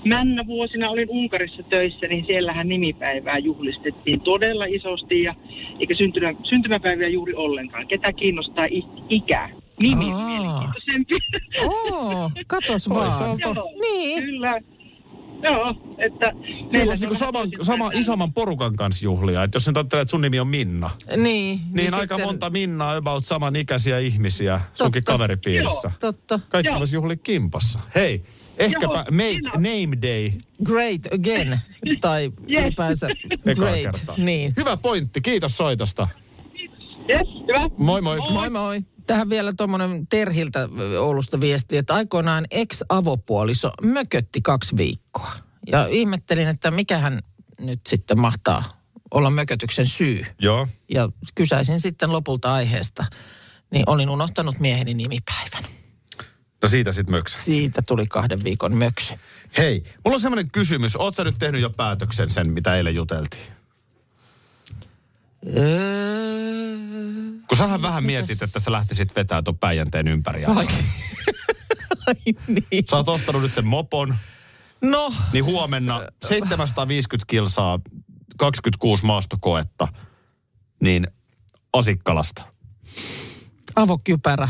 männä 0.06 0.44
vuosina 0.48 0.90
olin 0.90 1.10
Unkarissa 1.10 1.64
töissä, 1.64 2.08
niin 2.08 2.26
siellähän 2.26 2.68
nimipäivää 2.68 3.38
juhlistettiin 3.38 4.22
todella 4.22 4.66
isosti 4.68 5.24
ja 5.24 5.36
eikä 5.80 5.96
syntymä, 5.96 6.34
syntymäpäiviä 6.50 7.08
juuri 7.08 7.34
ollenkaan. 7.34 7.88
Ketä 7.88 8.14
kiinnostaa 8.14 8.66
ikä? 9.10 9.50
Nimi 9.82 10.06
on 10.06 10.14
Aa. 10.14 10.28
mielenkiintoisempi. 10.28 11.16
Oo, 11.68 12.32
katos 12.48 12.90
vaan. 12.90 13.10
Toisaalta. 13.10 13.56
Niin. 13.82 14.24
Kyllä. 14.24 14.62
Joo, 15.44 15.74
että... 15.98 16.32
Meillä 16.74 16.92
olisi 16.92 17.02
niinku 17.06 17.14
on 17.14 17.16
sama, 17.16 17.40
sama 17.62 17.92
isomman 17.94 18.34
porukan 18.34 18.76
kanssa 18.76 19.06
juhlia. 19.06 19.44
Että 19.44 19.56
jos 19.56 19.68
nyt 19.68 19.78
ajattelee, 19.78 20.02
että 20.02 20.10
sun 20.12 20.22
nimi 20.22 20.40
on 20.40 20.48
Minna, 20.48 20.90
Niin. 21.18 21.60
niin, 21.74 21.94
aika 21.94 22.16
sitten- 22.16 22.28
monta 22.28 22.50
Minnaa 22.50 22.96
about 22.96 23.26
samanikäisiä 23.26 24.00
ihmisiä 24.00 24.62
sunkin 24.74 25.04
Totta. 25.04 25.12
kaveripiirissä. 25.12 25.92
Totta. 26.00 26.40
Kaikki 26.50 26.70
Joo. 26.72 26.80
voisi 26.80 26.96
juhlia 26.96 27.16
kimpassa. 27.16 27.80
Hei, 27.96 28.24
Ehkäpä 28.58 28.86
Joo, 28.86 29.04
make, 29.12 29.30
siinä- 29.30 29.52
name 29.54 29.98
day 30.02 30.32
Great 30.64 31.02
again. 31.14 31.60
Tai 32.02 32.32
Yes. 32.56 32.66
ylipäänsä 32.66 33.08
great. 33.56 33.82
kertaa. 33.82 34.16
Niin. 34.18 34.54
Hyvä 34.58 34.78
pointti, 34.78 35.22
kiitos 35.22 35.58
soitosta. 35.58 36.08
Yes, 37.12 37.22
hyvä. 37.48 37.66
Moi 37.78 38.02
moi. 38.02 38.18
Moi 38.32 38.50
moi. 38.50 38.82
Tähän 39.10 39.30
vielä 39.30 39.54
tuommoinen 39.58 40.08
Terhiltä 40.08 40.70
Oulusta 41.00 41.40
viesti, 41.40 41.78
että 41.78 41.94
aikoinaan 41.94 42.46
ex-avopuoliso 42.52 43.72
mökötti 43.82 44.42
kaksi 44.42 44.78
viikkoa. 44.78 45.32
Ja 45.72 45.88
ihmettelin, 45.88 46.48
että 46.48 46.72
mikähän 46.72 47.20
nyt 47.60 47.80
sitten 47.88 48.20
mahtaa 48.20 48.64
olla 49.12 49.30
mökötyksen 49.30 49.88
syy. 49.88 50.26
Joo. 50.40 50.68
Ja 50.90 51.10
kysäisin 51.36 51.80
sitten 51.80 52.12
lopulta 52.12 52.54
aiheesta. 52.54 53.06
Niin 53.72 53.84
olin 53.90 54.10
unohtanut 54.10 54.60
mieheni 54.60 54.94
nimipäivän. 54.94 55.64
No 56.62 56.70
siitä 56.70 56.92
sit 56.92 57.10
möksä. 57.10 57.40
Siitä 57.40 57.82
tuli 57.88 58.08
kahden 58.08 58.44
viikon 58.44 58.76
möksy. 58.76 59.14
Hei, 59.58 59.84
mulla 60.06 60.16
on 60.16 60.22
semmoinen 60.22 60.52
kysymys. 60.52 60.98
Sä 61.16 61.24
nyt 61.24 61.36
tehnyt 61.40 61.62
jo 61.62 61.70
päätöksen 61.70 62.30
sen, 62.30 62.52
mitä 62.52 62.76
eilen 62.76 62.96
juteltiin? 62.96 63.59
Öö... 65.58 66.78
Kun 67.48 67.58
sähän 67.58 67.82
vähän 67.82 68.04
mietit, 68.04 68.42
että 68.42 68.60
sä 68.60 68.72
lähtisit 68.72 69.16
vetää 69.16 69.42
ton 69.42 69.58
Päijänteen 69.58 70.08
ympäri. 70.08 70.46
Ai, 70.46 70.66
Ai 72.08 72.16
niin. 72.48 72.84
Sä 72.90 72.96
oot 72.96 73.10
ostanut 73.10 73.42
nyt 73.42 73.54
sen 73.54 73.68
mopon, 73.68 74.16
No, 74.82 75.14
niin 75.34 75.46
huomenna 75.46 76.02
750 76.26 77.26
kilsaa, 77.30 77.80
26 78.38 79.06
maastokoetta, 79.06 79.88
niin 80.84 81.08
Asikkalasta. 81.74 82.42
avokypärä. 83.76 84.50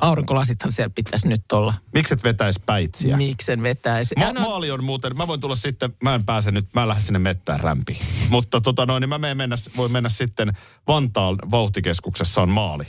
Aurinkolasithan 0.00 0.72
siellä 0.72 0.92
pitäisi 0.94 1.28
nyt 1.28 1.52
olla. 1.52 1.74
Mikset 1.94 2.24
vetäis 2.24 2.60
päitsiä? 2.66 3.16
Miksen 3.16 3.62
vetäisi. 3.62 4.14
Ma- 4.18 4.32
no, 4.32 4.40
maali 4.40 4.70
on 4.70 4.84
muuten, 4.84 5.16
mä 5.16 5.26
voin 5.26 5.40
tulla 5.40 5.54
sitten, 5.54 5.94
mä 6.02 6.14
en 6.14 6.24
pääse 6.24 6.50
nyt, 6.50 6.66
mä 6.74 6.82
en 6.82 6.88
lähde 6.88 7.00
sinne 7.02 7.18
mettään 7.18 7.60
rämpiin. 7.60 7.98
Mutta 8.30 8.60
tota 8.60 8.86
noin, 8.86 9.00
niin 9.00 9.08
mä 9.08 9.18
menen 9.18 9.36
mennä, 9.36 9.56
voin 9.76 9.92
mennä 9.92 10.08
sitten 10.08 10.56
Vantaan 10.88 11.36
vauhtikeskuksessa 11.50 12.42
on 12.42 12.48
maali. 12.48 12.84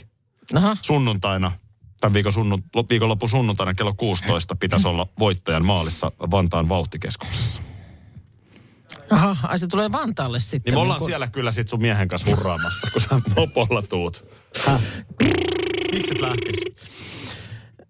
aha, 0.54 0.76
Sunnuntaina, 0.82 1.52
tämän 2.00 2.14
viikon 2.14 2.32
sunnun, 2.32 2.62
viikonloppu 2.90 3.28
sunnuntaina 3.28 3.74
kello 3.74 3.94
16 3.94 4.56
pitäisi 4.56 4.88
olla 4.88 5.06
voittajan 5.18 5.64
maalissa 5.64 6.12
Vantaan 6.30 6.68
vauhtikeskuksessa. 6.68 7.62
aha, 9.10 9.36
ai 9.42 9.58
se 9.58 9.66
tulee 9.66 9.92
Vantaalle 9.92 10.40
sitten. 10.40 10.60
Niin 10.72 10.74
me 10.78 10.82
ollaan 10.82 10.98
kuin- 10.98 11.08
siellä 11.10 11.28
kyllä 11.28 11.52
sit 11.52 11.68
sun 11.68 11.80
miehen 11.82 12.08
kanssa 12.08 12.30
hurraamassa, 12.30 12.90
kun 12.90 13.00
sä 13.00 13.08
mopolla 13.36 13.82
tuut. 13.82 14.24
Miksi 15.92 16.14
et 16.14 16.20
lähtis? 16.20 16.58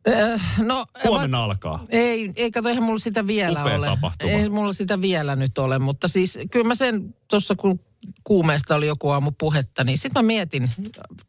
Äh, 0.09 0.59
no, 0.59 0.87
Huomenna 1.05 1.45
alkaa. 1.45 1.85
Ei, 1.89 2.33
ei 2.37 2.51
kato, 2.51 2.69
eihän 2.69 2.85
mulla 2.85 2.99
sitä 2.99 3.27
vielä 3.27 3.63
Upea 3.63 3.77
ole. 3.77 3.87
tapahtuma. 3.87 4.33
Ei 4.33 4.49
mulla 4.49 4.73
sitä 4.73 5.01
vielä 5.01 5.37
nyt 5.37 5.59
ole, 5.59 5.79
mutta 5.79 6.09
siis 6.09 6.39
kyllä 6.51 6.69
mä 6.69 6.75
sen 6.75 7.15
tuossa 7.29 7.55
kun 7.57 7.81
kuumeesta 8.25 8.75
oli 8.75 8.87
joku 8.87 9.11
aamu 9.11 9.33
puhetta, 9.39 9.85
niin 9.85 9.99
sitten 9.99 10.25
mä 10.25 10.27
mietin, 10.27 10.71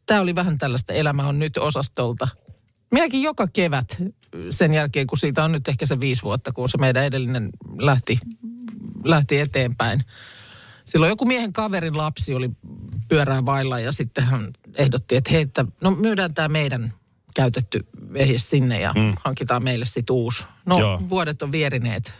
tämä 0.06 0.20
oli 0.20 0.34
vähän 0.34 0.58
tällaista 0.58 0.92
elämä 0.92 1.26
on 1.28 1.38
nyt 1.38 1.56
osastolta. 1.56 2.28
Minäkin 2.92 3.22
joka 3.22 3.46
kevät 3.52 4.02
sen 4.50 4.74
jälkeen, 4.74 5.06
kun 5.06 5.18
siitä 5.18 5.44
on 5.44 5.52
nyt 5.52 5.68
ehkä 5.68 5.86
se 5.86 6.00
viisi 6.00 6.22
vuotta, 6.22 6.52
kun 6.52 6.68
se 6.68 6.78
meidän 6.78 7.04
edellinen 7.04 7.50
lähti, 7.78 8.18
lähti 9.04 9.40
eteenpäin. 9.40 10.04
Silloin 10.90 11.10
joku 11.10 11.24
miehen 11.24 11.52
kaverin 11.52 11.96
lapsi 11.96 12.34
oli 12.34 12.50
pyörää 13.08 13.46
vailla 13.46 13.80
ja 13.80 13.92
sitten 13.92 14.24
hän 14.24 14.52
ehdotti, 14.78 15.16
että 15.16 15.30
hei, 15.30 15.42
että 15.42 15.64
no 15.80 15.90
myydään 15.90 16.34
tämä 16.34 16.48
meidän 16.48 16.94
käytetty 17.34 17.86
vehje 18.12 18.38
sinne 18.38 18.80
ja 18.80 18.92
mm. 18.96 19.14
hankitaan 19.24 19.64
meille 19.64 19.86
sitten 19.86 20.16
uusi. 20.16 20.44
No 20.66 20.78
Joo. 20.78 21.02
vuodet 21.08 21.42
on 21.42 21.52
vierineet, 21.52 22.12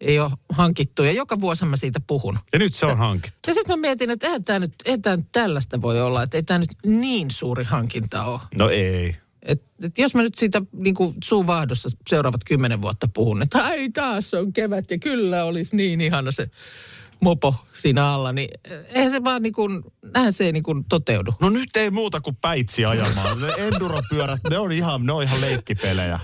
ei 0.00 0.18
ole 0.18 0.30
hankittu 0.48 1.02
ja 1.02 1.12
joka 1.12 1.40
vuosi 1.40 1.64
mä 1.64 1.76
siitä 1.76 2.00
puhun. 2.06 2.38
Ja 2.52 2.58
nyt 2.58 2.74
se 2.74 2.86
on 2.86 2.98
hankittu. 2.98 3.38
Ja 3.46 3.54
sitten 3.54 3.78
mä 3.78 3.80
mietin, 3.80 4.10
että 4.10 4.26
eihän 4.26 4.44
tämä 4.44 4.58
nyt, 4.58 4.74
eihän 4.84 5.02
tää 5.02 5.16
nyt 5.16 5.28
tällaista 5.32 5.82
voi 5.82 6.00
olla, 6.00 6.22
että 6.22 6.36
ei 6.36 6.42
tämä 6.42 6.58
nyt 6.58 6.70
niin 6.86 7.30
suuri 7.30 7.64
hankinta 7.64 8.24
ole. 8.24 8.40
No 8.56 8.68
ei. 8.68 9.16
Et, 9.42 9.62
et 9.82 9.98
jos 9.98 10.14
mä 10.14 10.22
nyt 10.22 10.34
siitä 10.34 10.62
niin 10.72 10.94
kuin 10.94 11.14
suun 11.24 11.46
vaahdossa 11.46 11.88
seuraavat 12.08 12.44
kymmenen 12.46 12.82
vuotta 12.82 13.08
puhun, 13.14 13.42
että 13.42 13.64
ai 13.64 13.90
taas 13.90 14.34
on 14.34 14.52
kevät 14.52 14.90
ja 14.90 14.98
kyllä 14.98 15.44
olisi 15.44 15.76
niin 15.76 16.00
ihana 16.00 16.32
se 16.32 16.50
mopo 17.22 17.54
siinä 17.74 18.06
alla, 18.06 18.32
niin 18.32 18.48
eihän 18.94 19.10
se 19.10 19.24
vaan 19.24 19.42
niin 19.42 19.52
kuin, 19.52 19.82
näinhän 20.14 20.32
se 20.32 20.44
ei 20.44 20.52
niin 20.52 20.62
kuin 20.62 20.84
toteudu. 20.84 21.34
No 21.40 21.50
nyt 21.50 21.76
ei 21.76 21.90
muuta 21.90 22.20
kuin 22.20 22.36
päitsi 22.36 22.84
ajamaan. 22.84 23.40
Ne 23.40 23.52
enduropyörät, 23.56 24.40
ne 24.50 24.58
on 24.58 24.72
ihan, 24.72 25.06
ne 25.06 25.12
on 25.12 25.22
ihan 25.22 25.40
leikkipelejä. 25.40 26.20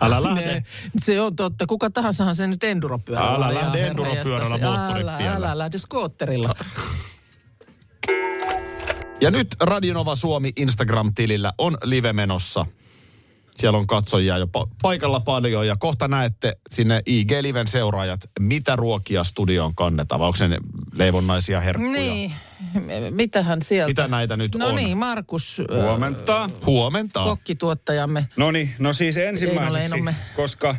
Älä 0.00 0.22
lähde. 0.22 0.46
Ne, 0.46 0.62
se 0.98 1.20
on 1.20 1.36
totta. 1.36 1.66
Kuka 1.66 1.90
tahansahan 1.90 2.36
se 2.36 2.46
nyt 2.46 2.64
enduropyörällä 2.64 3.46
Älä 3.46 3.54
lähde 3.54 3.86
enduropyörällä 3.86 4.58
moottoritiellä. 4.58 5.16
Älä, 5.16 5.34
älä 5.34 5.58
lähde 5.58 5.78
skootterilla. 5.78 6.54
Ja 9.20 9.30
nyt 9.30 9.56
Radionova 9.60 10.14
Suomi 10.14 10.52
Instagram-tilillä 10.56 11.52
on 11.58 11.76
live 11.84 12.12
menossa. 12.12 12.66
Siellä 13.56 13.78
on 13.78 13.86
katsojia 13.86 14.38
jo 14.38 14.44
pa- 14.46 14.68
paikalla 14.82 15.20
paljon 15.20 15.66
ja 15.66 15.76
kohta 15.76 16.08
näette 16.08 16.56
sinne 16.70 17.02
IG-liven 17.06 17.68
seuraajat, 17.68 18.20
mitä 18.40 18.76
ruokia 18.76 19.24
studioon 19.24 19.74
kannetaan. 19.74 20.18
Vai 20.18 20.26
onko 20.26 20.36
se 20.36 20.48
ne 20.48 20.58
leivonnaisia 20.94 21.60
herkkuja? 21.60 21.92
Niin, 21.92 22.32
mitähän 23.10 23.62
sieltä? 23.62 23.90
Mitä 23.90 24.08
näitä 24.08 24.36
nyt 24.36 24.54
no 24.54 24.66
on? 24.66 24.74
niin, 24.76 24.98
Markus, 24.98 25.62
Huomenta. 25.82 26.50
Huomenta. 26.66 27.22
kokkituottajamme. 27.22 28.28
No 28.36 28.50
niin, 28.50 28.74
no 28.78 28.92
siis 28.92 29.16
ensimmäiseksi, 29.16 30.04
koska 30.36 30.76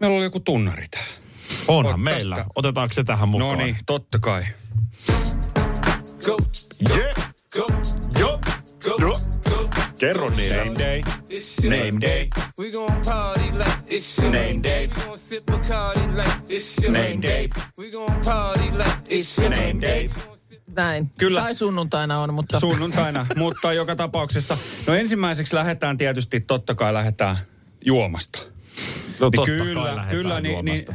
meillä 0.00 0.16
oli 0.16 0.24
joku 0.24 0.40
tunnari 0.40 0.84
tähän. 0.90 1.08
Onhan 1.68 1.94
Ot 1.94 2.00
meillä. 2.02 2.36
tästä. 2.36 2.50
Otetaanko 2.56 2.92
se 2.92 3.04
tähän 3.04 3.28
mukaan? 3.28 3.58
No 3.58 3.64
niin, 3.64 3.76
totta 3.86 4.18
kai. 4.18 4.42
Go, 6.24 6.36
Yeah. 6.98 7.32
go, 7.52 7.66
Jo. 8.20 8.40
go. 9.00 9.27
Kerro 9.98 10.30
niille. 10.30 10.56
Name 10.56 10.78
day, 10.78 11.02
name 11.62 12.00
day, 12.00 12.28
We 12.58 12.70
gon' 12.72 13.00
party 13.04 13.52
like 13.52 13.96
it's 13.96 14.22
your 14.22 14.32
Name 14.32 14.62
day. 14.62 14.88
We 14.88 15.04
gon' 15.06 15.18
sip 15.18 15.44
Bacardi 15.46 16.16
like 16.16 16.54
it's 16.54 16.82
your 16.82 16.92
Name 16.92 17.22
day. 17.22 17.48
We 17.78 17.90
gon' 17.90 18.20
party 18.24 18.70
like 18.70 18.98
it's 19.08 19.42
your 19.42 19.50
name 19.50 19.80
day. 19.80 20.10
Näin. 20.76 21.10
Kyllä. 21.18 21.40
Tai 21.40 21.54
sunnuntaina 21.54 22.18
on, 22.18 22.34
mutta... 22.34 22.60
Sunnuntaina, 22.60 23.26
mutta 23.36 23.72
joka 23.72 23.96
tapauksessa. 23.96 24.56
No 24.86 24.94
ensimmäiseksi 24.94 25.54
lähdetään 25.54 25.98
tietysti, 25.98 26.40
totta 26.40 26.74
kai 26.74 26.94
lähdetään 26.94 27.36
juomasta. 27.84 28.38
No 28.38 29.28
Niin 29.28 29.32
totta 29.36 29.44
kyllä, 29.44 29.94
kai 29.94 30.06
kyllä, 30.10 30.40
niin, 30.40 30.64
niin 30.64 30.84
juomasta. 30.86 30.94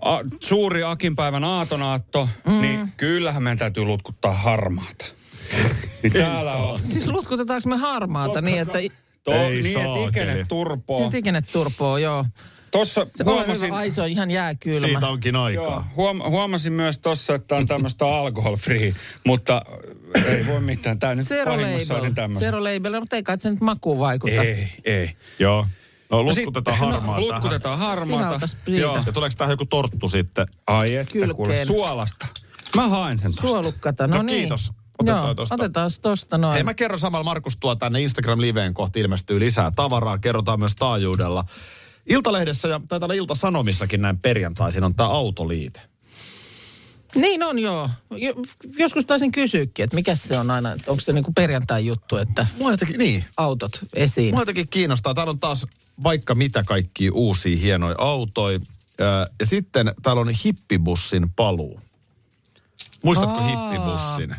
a, 0.00 0.20
suuri 0.40 0.82
Akinpäivän 0.82 1.44
aatonaatto, 1.44 2.28
mm. 2.46 2.60
niin 2.60 2.92
kyllähän 2.96 3.42
meidän 3.42 3.58
täytyy 3.58 3.84
lutkuttaa 3.84 4.32
harmaata. 4.32 5.04
Niin 6.02 6.12
täällä 6.12 6.52
on. 6.54 6.84
Siis 6.84 7.06
lutkutetaanko 7.08 7.68
me 7.68 7.76
harmaata 7.76 8.40
niin, 8.40 8.58
että... 8.58 8.78
To, 9.24 9.32
Ei 9.32 9.62
niin, 9.62 9.78
että 9.78 10.08
ikenet 10.08 10.48
turpoo. 10.48 11.04
Nyt 11.04 11.14
ikinä 11.14 11.42
turpoo, 11.52 11.98
joo. 11.98 12.24
Tossa 12.70 13.06
Se 13.16 13.24
Huomasin... 13.24 13.62
hyvä, 13.66 13.76
ai 13.76 13.90
se 13.90 14.02
on 14.02 14.08
ihan 14.08 14.30
jääkylmä. 14.30 14.80
Siitä 14.80 15.08
onkin 15.08 15.34
joo, 15.34 15.44
aikaa. 15.44 15.90
huom, 15.96 16.22
huomasin 16.22 16.72
myös 16.72 16.98
tossa, 16.98 17.34
että 17.34 17.56
on 17.56 17.66
tämmöistä 17.66 18.04
alcohol 18.06 18.56
free, 18.56 18.94
mutta 19.24 19.62
ei 20.26 20.46
voi 20.46 20.60
mitään. 20.60 20.98
Tää 20.98 21.14
nyt 21.14 21.26
Zero 21.26 21.52
vahingossa 21.52 21.94
label. 21.94 22.06
oli 22.06 22.14
tämmöistä. 22.14 22.44
Zero 22.44 22.64
label, 22.64 23.00
mutta 23.00 23.16
ei 23.16 23.22
kai 23.22 23.40
se 23.40 23.50
nyt 23.50 23.60
makuun 23.60 23.98
vaikuta. 23.98 24.42
Ei, 24.42 24.68
ei. 24.84 25.10
Joo. 25.38 25.66
No 26.10 26.18
No 26.18 26.22
lutkutetaan 26.22 26.76
sitten- 26.76 26.92
harmaa 26.92 27.20
no. 27.20 27.26
Lutkutetaan 27.26 27.78
harmaata. 27.78 28.48
Joo. 28.66 29.00
Ja 29.06 29.12
tuleeko 29.12 29.34
tähän 29.38 29.52
joku 29.52 29.66
torttu 29.66 30.08
sitten? 30.08 30.46
Ai 30.66 30.96
että 30.96 31.14
kuule, 31.36 31.64
suolasta. 31.64 32.26
Mä 32.76 32.88
haen 32.88 33.18
sen 33.18 33.30
tosta. 33.34 33.46
Suolukkata, 33.48 34.06
no, 34.06 34.16
No 34.16 34.22
niin. 34.22 34.38
kiitos. 34.38 34.72
Otetaan 35.02 35.26
Joo, 35.26 35.34
tosta. 35.34 35.54
otetaan 35.54 35.90
tosta 36.02 36.38
noin. 36.38 36.54
Hei 36.54 36.62
mä 36.62 36.74
kerron 36.74 36.98
samalla, 37.00 37.24
Markus 37.24 37.56
tuo 37.56 37.74
tänne 37.74 37.98
Instagram-liveen 38.00 38.74
kohti 38.74 39.00
ilmestyy 39.00 39.40
lisää 39.40 39.70
tavaraa. 39.76 40.18
Kerrotaan 40.18 40.58
myös 40.58 40.74
taajuudella. 40.74 41.44
Iltalehdessä 42.08 42.68
ja 42.68 42.80
taitaa 42.88 43.06
olla 43.06 43.14
Ilta-Sanomissakin 43.14 44.02
näin 44.02 44.18
perjantaisin 44.18 44.84
on 44.84 44.94
tämä 44.94 45.08
autoliite. 45.08 45.80
Niin 47.16 47.42
on 47.42 47.58
joo. 47.58 47.90
Jo- 48.10 48.34
Joskus 48.78 49.04
taisin 49.06 49.32
kysyäkin, 49.32 49.82
että 49.84 49.94
mikä 49.96 50.14
se 50.14 50.38
on 50.38 50.50
aina, 50.50 50.72
että 50.72 50.90
onko 50.90 51.00
se 51.00 51.12
niinku 51.12 51.32
perjantai-juttu, 51.32 52.16
että 52.16 52.46
Mua 52.58 52.70
jotenkin, 52.70 52.98
niin. 52.98 53.24
autot 53.36 53.72
esiin. 53.94 54.34
Mua 54.34 54.40
jotenkin 54.42 54.68
kiinnostaa. 54.68 55.14
Täällä 55.14 55.30
on 55.30 55.40
taas 55.40 55.66
vaikka 56.02 56.34
mitä 56.34 56.62
kaikki 56.66 57.10
uusia 57.10 57.56
hienoja 57.56 57.94
autoja. 57.98 58.58
Ja 59.40 59.46
sitten 59.46 59.94
täällä 60.02 60.20
on 60.20 60.28
hippibussin 60.44 61.30
paluu. 61.36 61.80
Muistatko 63.02 63.38
Aa. 63.40 63.46
hippibussin? 63.70 64.36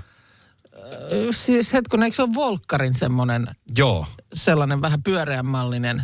Siis 1.32 1.74
hetkonen, 1.74 2.06
eikö 2.06 2.16
se 2.16 2.22
ole 2.22 2.34
Volkkarin 2.34 2.96
semmoinen, 2.96 3.48
Joo, 3.78 4.06
sellainen 4.34 4.82
vähän 4.82 5.04
pyöreänmallinen, 5.04 6.04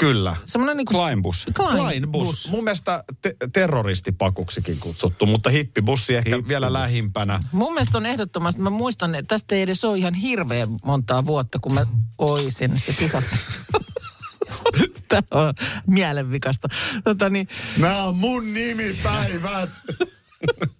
kyllä. 0.00 0.36
semmoinen 0.44 0.76
niinku... 0.76 0.92
Kleinbus. 0.94 1.46
Klein 1.54 2.08
bus. 2.08 2.50
Mun 2.50 2.64
mielestä 2.64 3.04
te- 3.22 3.36
terroristipakuksikin 3.52 4.80
kutsuttu, 4.80 5.26
mutta 5.26 5.50
hippibussi 5.50 6.14
ehkä 6.14 6.30
Hippibus. 6.30 6.48
vielä 6.48 6.72
lähimpänä. 6.72 7.40
Mun 7.52 7.74
mielestä 7.74 7.98
on 7.98 8.06
ehdottomasti, 8.06 8.62
mä 8.62 8.70
muistan, 8.70 9.14
että 9.14 9.28
tästä 9.34 9.54
ei 9.54 9.62
edes 9.62 9.84
ole 9.84 9.98
ihan 9.98 10.14
hirveän 10.14 10.68
montaa 10.84 11.26
vuotta, 11.26 11.58
kun 11.58 11.74
mä 11.74 11.86
oisin 12.18 12.78
se 12.78 12.92
piha. 12.98 13.22
Tämä 15.08 15.22
on 15.46 15.54
mielenvikasta. 15.86 16.68
Tota 17.04 17.30
niin, 17.30 17.48
Nämä 17.78 18.02
on 18.04 18.16
mun 18.16 18.54
nimipäivät. 18.54 19.70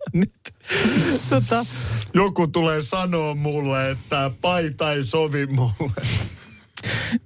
tota, 1.30 1.66
Joku 2.14 2.46
tulee 2.46 2.82
sanoa 2.82 3.34
mulle, 3.34 3.90
että 3.90 4.30
paita 4.40 4.92
ei 4.92 5.04
sovi 5.04 5.46
mulle. 5.46 6.02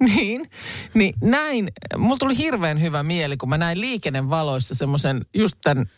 niin, 0.14 0.50
niin 0.94 1.14
näin. 1.20 1.68
Mulla 1.96 2.16
tuli 2.16 2.38
hirveän 2.38 2.80
hyvä 2.80 3.02
mieli, 3.02 3.36
kun 3.36 3.48
mä 3.48 3.58
näin 3.58 3.80
liikennevaloissa 3.80 4.74
semmoisen 4.74 5.26
just 5.34 5.58
tämän 5.64 5.90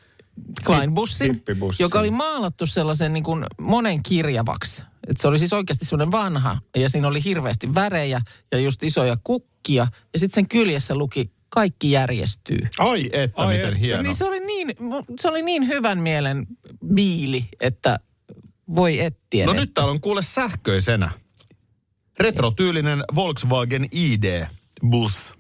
Kleinbussin, 0.67 1.43
joka 1.79 1.99
oli 1.99 2.11
maalattu 2.11 2.67
sellaisen 2.67 3.13
niin 3.13 3.25
kuin 3.25 3.45
monen 3.61 4.03
kirjavaksi. 4.03 4.83
Et 5.09 5.17
se 5.17 5.29
oli 5.29 5.39
siis 5.39 5.53
oikeasti 5.53 5.85
semmoinen 5.85 6.13
vanha 6.13 6.59
ja 6.77 6.89
siinä 6.89 7.09
oli 7.09 7.25
hirveästi 7.25 7.75
värejä 7.75 8.21
ja 8.53 8.59
just 8.59 8.83
isoja 8.83 9.17
kukkia. 9.25 9.87
Ja 10.13 10.19
sitten 10.19 10.35
sen 10.35 10.49
kyljessä 10.49 10.95
luki 10.95 11.31
kaikki 11.55 11.91
järjestyy. 11.91 12.59
Ai 12.79 13.11
että, 13.13 13.43
Ai 13.43 13.55
miten 13.55 13.69
että. 13.69 13.79
hieno. 13.79 14.03
Niin 14.03 14.15
se 14.15 14.25
oli 14.25 14.41
niin, 14.41 14.69
se 15.21 15.29
oli 15.29 15.43
niin 15.43 15.69
hyvän 15.69 15.99
mielen 15.99 16.47
biili, 16.95 17.45
että 17.61 17.99
voi 18.77 19.01
etsiä. 19.01 19.47
No 19.47 19.53
nyt 19.53 19.75
täällä 19.75 19.91
on 19.91 20.01
kuule 20.01 20.23
sähköisenä. 20.23 21.11
Retrotyylinen 22.19 23.05
Volkswagen 23.15 23.89
ID-bus. 23.93 25.35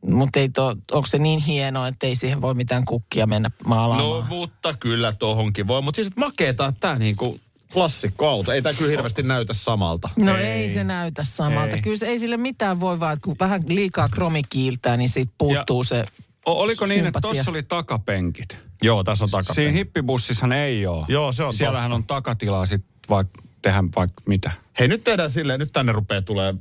Mutta 0.00 0.40
ei 0.40 0.48
to, 0.48 0.76
onko 0.92 1.06
se 1.06 1.18
niin 1.18 1.40
hienoa, 1.40 1.88
että 1.88 2.06
ei 2.06 2.16
siihen 2.16 2.40
voi 2.40 2.54
mitään 2.54 2.84
kukkia 2.84 3.26
mennä 3.26 3.50
maalaamaan? 3.66 4.10
No 4.10 4.26
mutta 4.28 4.74
kyllä 4.74 5.12
tohonkin 5.12 5.66
voi. 5.68 5.82
Mutta 5.82 5.96
siis 5.96 6.08
että 6.08 6.20
makeeta, 6.20 6.66
että 6.66 6.80
tämä 6.80 6.98
niinku 6.98 7.40
klassikkoauto. 7.72 8.52
Ei 8.52 8.62
tämä 8.62 8.72
kyllä 8.72 8.90
hirveästi 8.90 9.22
näytä 9.22 9.52
samalta. 9.54 10.08
No 10.18 10.36
ei, 10.36 10.44
ei 10.46 10.74
se 10.74 10.84
näytä 10.84 11.24
samalta. 11.24 11.66
Ei. 11.66 11.74
Ei. 11.74 11.82
Kyllä 11.82 11.96
se, 11.96 12.06
ei 12.06 12.18
sille 12.18 12.36
mitään 12.36 12.80
voi 12.80 13.00
vaan, 13.00 13.12
että 13.12 13.24
kun 13.24 13.36
vähän 13.40 13.62
liikaa 13.68 14.08
kromi 14.08 14.42
kiiltää, 14.48 14.96
niin 14.96 15.08
siitä 15.10 15.32
puuttuu 15.38 15.80
Ja- 15.82 15.84
se 15.88 16.02
O- 16.46 16.60
oliko 16.62 16.86
niin, 16.86 16.98
että 16.98 17.06
sympatia. 17.06 17.30
tuossa 17.32 17.50
oli 17.50 17.62
takapenkit? 17.62 18.58
Joo, 18.82 19.04
tässä 19.04 19.24
on 19.24 19.30
takapenkki. 19.30 19.54
Siinä 19.54 19.72
hippibussissahan 19.72 20.52
ei 20.52 20.86
ole. 20.86 21.04
Joo, 21.08 21.32
se 21.32 21.44
on 21.44 21.52
Siellähän 21.52 21.92
on 21.92 22.04
takatilaa 22.04 22.66
sit 22.66 22.84
vaikka 23.08 23.42
tehdä 23.62 23.84
vaikka 23.96 24.22
mitä. 24.26 24.50
Hei, 24.78 24.88
nyt 24.88 25.04
tehdään 25.04 25.30
silleen, 25.30 25.60
nyt 25.60 25.72
tänne 25.72 25.92
rupeaa 25.92 26.22
tulee 26.22 26.54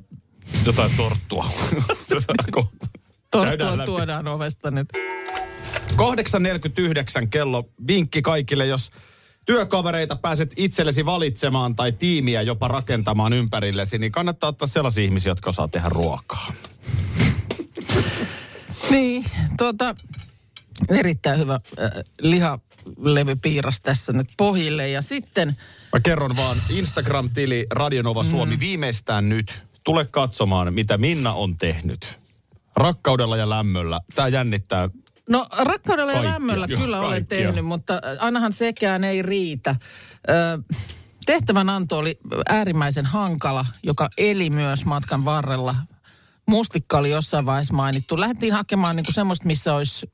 jotain 0.65 0.91
torttua. 0.97 1.49
torttua 3.31 3.77
tuodaan 3.85 4.27
ovesta 4.27 4.71
nyt. 4.71 4.87
8.49 5.95 7.27
kello. 7.29 7.69
Vinkki 7.87 8.21
kaikille, 8.21 8.65
jos 8.65 8.91
työkavereita 9.45 10.15
pääset 10.15 10.53
itsellesi 10.57 11.05
valitsemaan 11.05 11.75
tai 11.75 11.91
tiimiä 11.91 12.41
jopa 12.41 12.67
rakentamaan 12.67 13.33
ympärillesi, 13.33 13.97
niin 13.97 14.11
kannattaa 14.11 14.49
ottaa 14.49 14.67
sellaisia 14.67 15.03
ihmisiä, 15.03 15.29
jotka 15.31 15.49
osaa 15.49 15.67
tehdä 15.67 15.89
ruokaa. 15.89 16.53
Niin, 18.89 19.25
tuota, 19.57 19.95
erittäin 20.89 21.39
hyvä 21.39 21.53
äh, 21.53 21.91
lihalevypiiras 22.21 23.81
tässä 23.81 24.13
nyt 24.13 24.27
pohjille. 24.37 24.89
Ja 24.89 25.01
sitten, 25.01 25.57
Mä 25.93 25.99
kerron 25.99 26.35
vaan, 26.35 26.61
Instagram-tili 26.69 27.67
Radionova 27.71 28.23
Suomi 28.23 28.59
viimeistään 28.59 29.29
nyt. 29.29 29.63
Tule 29.83 30.05
katsomaan, 30.05 30.73
mitä 30.73 30.97
Minna 30.97 31.33
on 31.33 31.57
tehnyt. 31.57 32.19
Rakkaudella 32.75 33.37
ja 33.37 33.49
lämmöllä. 33.49 33.99
Tää 34.15 34.27
jännittää. 34.27 34.89
No 35.29 35.47
rakkaudella 35.57 36.11
ja 36.11 36.17
Kaikkia, 36.17 36.33
lämmöllä 36.33 36.65
joo, 36.69 36.81
kyllä 36.81 36.99
olen 36.99 37.27
tehnyt, 37.27 37.65
mutta 37.65 38.01
ainahan 38.19 38.53
sekään 38.53 39.03
ei 39.03 39.21
riitä. 39.21 39.75
Ö, 40.29 40.33
tehtävänanto 41.25 41.97
oli 41.97 42.19
äärimmäisen 42.49 43.05
hankala, 43.05 43.65
joka 43.83 44.09
eli 44.17 44.49
myös 44.49 44.85
matkan 44.85 45.25
varrella. 45.25 45.75
Mustikka 46.47 46.97
oli 46.97 47.09
jossain 47.09 47.45
vaiheessa 47.45 47.73
mainittu. 47.73 48.19
Lähdettiin 48.19 48.53
hakemaan 48.53 48.95
niinku 48.95 49.11
semmoista, 49.11 49.45
missä 49.45 49.75
olisi, 49.75 50.11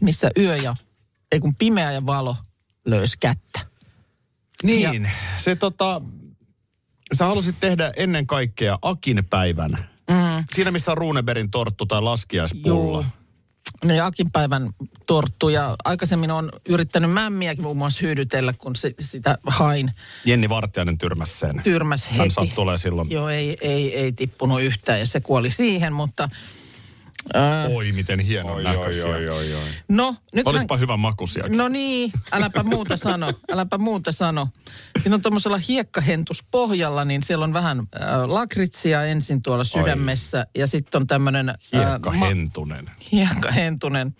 missä 0.00 0.30
yö 0.38 0.56
ja, 0.56 0.76
ei 1.32 1.40
kun 1.40 1.54
pimeä 1.54 1.92
ja 1.92 2.06
valo 2.06 2.36
löysi 2.86 3.16
kättä. 3.20 3.60
Niin, 4.62 5.10
se 5.38 5.56
tota... 5.56 6.00
Sä 7.14 7.24
halusit 7.24 7.60
tehdä 7.60 7.92
ennen 7.96 8.26
kaikkea 8.26 8.78
Akin 8.82 9.24
päivän. 9.30 9.70
Mm. 10.10 10.44
Siinä, 10.54 10.70
missä 10.70 10.90
on 10.90 10.98
Runeberin 10.98 11.50
torttu 11.50 11.86
tai 11.86 12.02
laskiaispulla. 12.02 12.98
Juu. 12.98 13.04
No 13.84 13.94
ja 13.94 14.06
Akin 14.06 14.30
päivän 14.32 14.70
torttu 15.06 15.48
ja 15.48 15.76
aikaisemmin 15.84 16.30
on 16.30 16.52
yrittänyt 16.68 17.10
mämmiäkin 17.10 17.62
muun 17.62 17.76
muassa 17.76 18.00
hyödytellä, 18.02 18.54
kun 18.58 18.76
se, 18.76 18.94
sitä 19.00 19.38
hain. 19.46 19.92
Jenni 20.24 20.48
Vartiainen 20.48 20.98
tyrmäsi 20.98 21.38
sen. 21.38 21.60
Tyrmäs 21.64 22.06
heti. 22.06 22.18
Hän 22.18 22.30
sattulee 22.30 22.78
silloin. 22.78 23.10
Joo, 23.10 23.28
ei, 23.28 23.56
ei, 23.60 23.96
ei 23.96 24.12
tippunut 24.12 24.62
yhtään 24.62 25.00
ja 25.00 25.06
se 25.06 25.20
kuoli 25.20 25.50
siihen, 25.50 25.92
mutta... 25.92 26.28
Äh, 27.36 27.76
Oi, 27.76 27.92
miten 27.92 28.20
hieno 28.20 28.58
näköisiä. 28.58 29.06
oi, 29.06 29.28
oi. 29.28 29.46
no, 29.88 30.16
nyt 30.32 30.46
Olispa 30.46 30.76
hyvä 30.76 30.96
makusiakin. 30.96 31.58
No 31.58 31.68
niin, 31.68 32.12
äläpä 32.32 32.62
muuta 32.62 32.96
sano, 32.96 33.32
äläpä 33.52 33.78
muuta 33.78 34.12
sano. 34.12 34.48
Siinä 35.02 35.14
on 35.14 35.22
tuommoisella 35.22 35.58
hiekkahentuspohjalla, 35.58 37.04
niin 37.04 37.22
siellä 37.22 37.44
on 37.44 37.52
vähän 37.52 37.78
äh, 37.78 38.24
lakritsia 38.26 39.04
ensin 39.04 39.42
tuolla 39.42 39.64
sydämessä 39.64 40.46
ja 40.54 40.66
sitten 40.66 41.00
on 41.00 41.06
tämmöinen... 41.06 41.54
Hiekka 41.72 42.10
hentunen. 42.10 42.90
hiekkahentunen. 43.12 44.14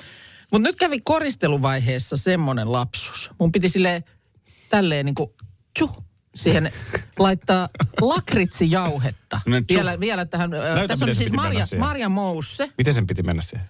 Mutta 0.52 0.68
nyt 0.68 0.76
kävi 0.76 1.00
koristeluvaiheessa 1.00 2.16
semmoinen 2.16 2.72
lapsus. 2.72 3.30
Mun 3.38 3.52
piti 3.52 3.68
sille 3.68 4.04
tälleen 4.70 5.06
niin 5.06 5.14
kuin 5.14 5.30
tjuh, 5.78 6.07
siihen 6.38 6.72
laittaa 7.18 7.68
lakritsijauhetta. 8.00 9.40
No. 9.46 9.56
Vielä, 9.68 10.00
vielä 10.00 10.24
tähän. 10.24 10.50
Näytä, 10.50 10.88
tässä 10.88 11.04
on 11.04 11.14
siis 11.14 11.32
Marja. 11.32 11.64
Marja 11.78 12.08
Mousse. 12.08 12.70
Miten 12.78 12.94
sen 12.94 13.06
piti 13.06 13.22
mennä 13.22 13.42
siihen? 13.42 13.68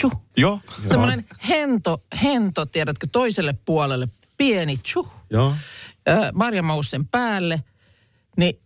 Tjuh. 0.00 0.22
Joo. 0.36 0.60
Semmoinen 0.86 1.24
hento, 1.48 2.04
hento, 2.22 2.66
tiedätkö, 2.66 3.06
toiselle 3.12 3.52
puolelle. 3.64 4.08
Pieni 4.36 4.76
tjuh. 4.76 5.12
Joo. 5.30 5.54
Marja 6.34 6.62
Moussen 6.62 7.06
päälle. 7.06 7.64
Niin 8.36 8.60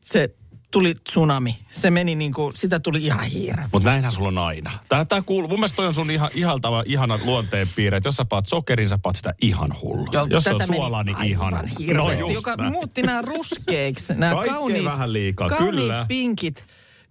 se 0.00 0.34
tuli 0.74 0.94
tsunami. 1.04 1.58
Se 1.70 1.90
meni 1.90 2.14
niin 2.14 2.32
kuin, 2.32 2.56
sitä 2.56 2.80
tuli 2.80 3.04
ihan 3.04 3.24
hirveä. 3.24 3.68
Mutta 3.72 3.88
näinhän 3.88 4.12
sulla 4.12 4.28
on 4.28 4.38
aina. 4.38 4.70
Tää, 4.88 5.04
tää 5.04 5.22
kuuluu, 5.22 5.48
mun 5.48 5.58
mielestä 5.58 5.76
toi 5.76 5.86
on 5.86 5.94
sun 5.94 6.10
ihan, 6.10 6.30
ihaltava, 6.34 6.82
ihana 6.86 7.18
luonteen 7.24 7.68
piirre, 7.76 7.96
että 7.96 8.08
jos 8.08 8.16
sä 8.16 8.24
paat 8.24 8.46
sokerin, 8.46 8.88
sä 8.88 8.98
paat 9.02 9.16
sitä 9.16 9.34
ihan 9.42 9.74
hullu. 9.82 10.08
Joo, 10.12 10.26
jos 10.30 10.44
se 10.44 10.54
on 10.54 10.62
suolaa, 10.66 11.04
niin 11.04 11.24
ihan. 11.24 11.70
just 12.18 12.34
joka 12.34 12.56
näin. 12.56 12.72
muutti 12.72 13.02
nämä 13.02 13.22
ruskeiksi. 13.22 14.14
Nämä 14.14 14.44
kauniit, 14.44 14.84
vähän 14.84 15.12
liikaa, 15.12 15.48
kauniit 15.48 15.74
kyllä. 15.74 16.04
pinkit, 16.08 16.64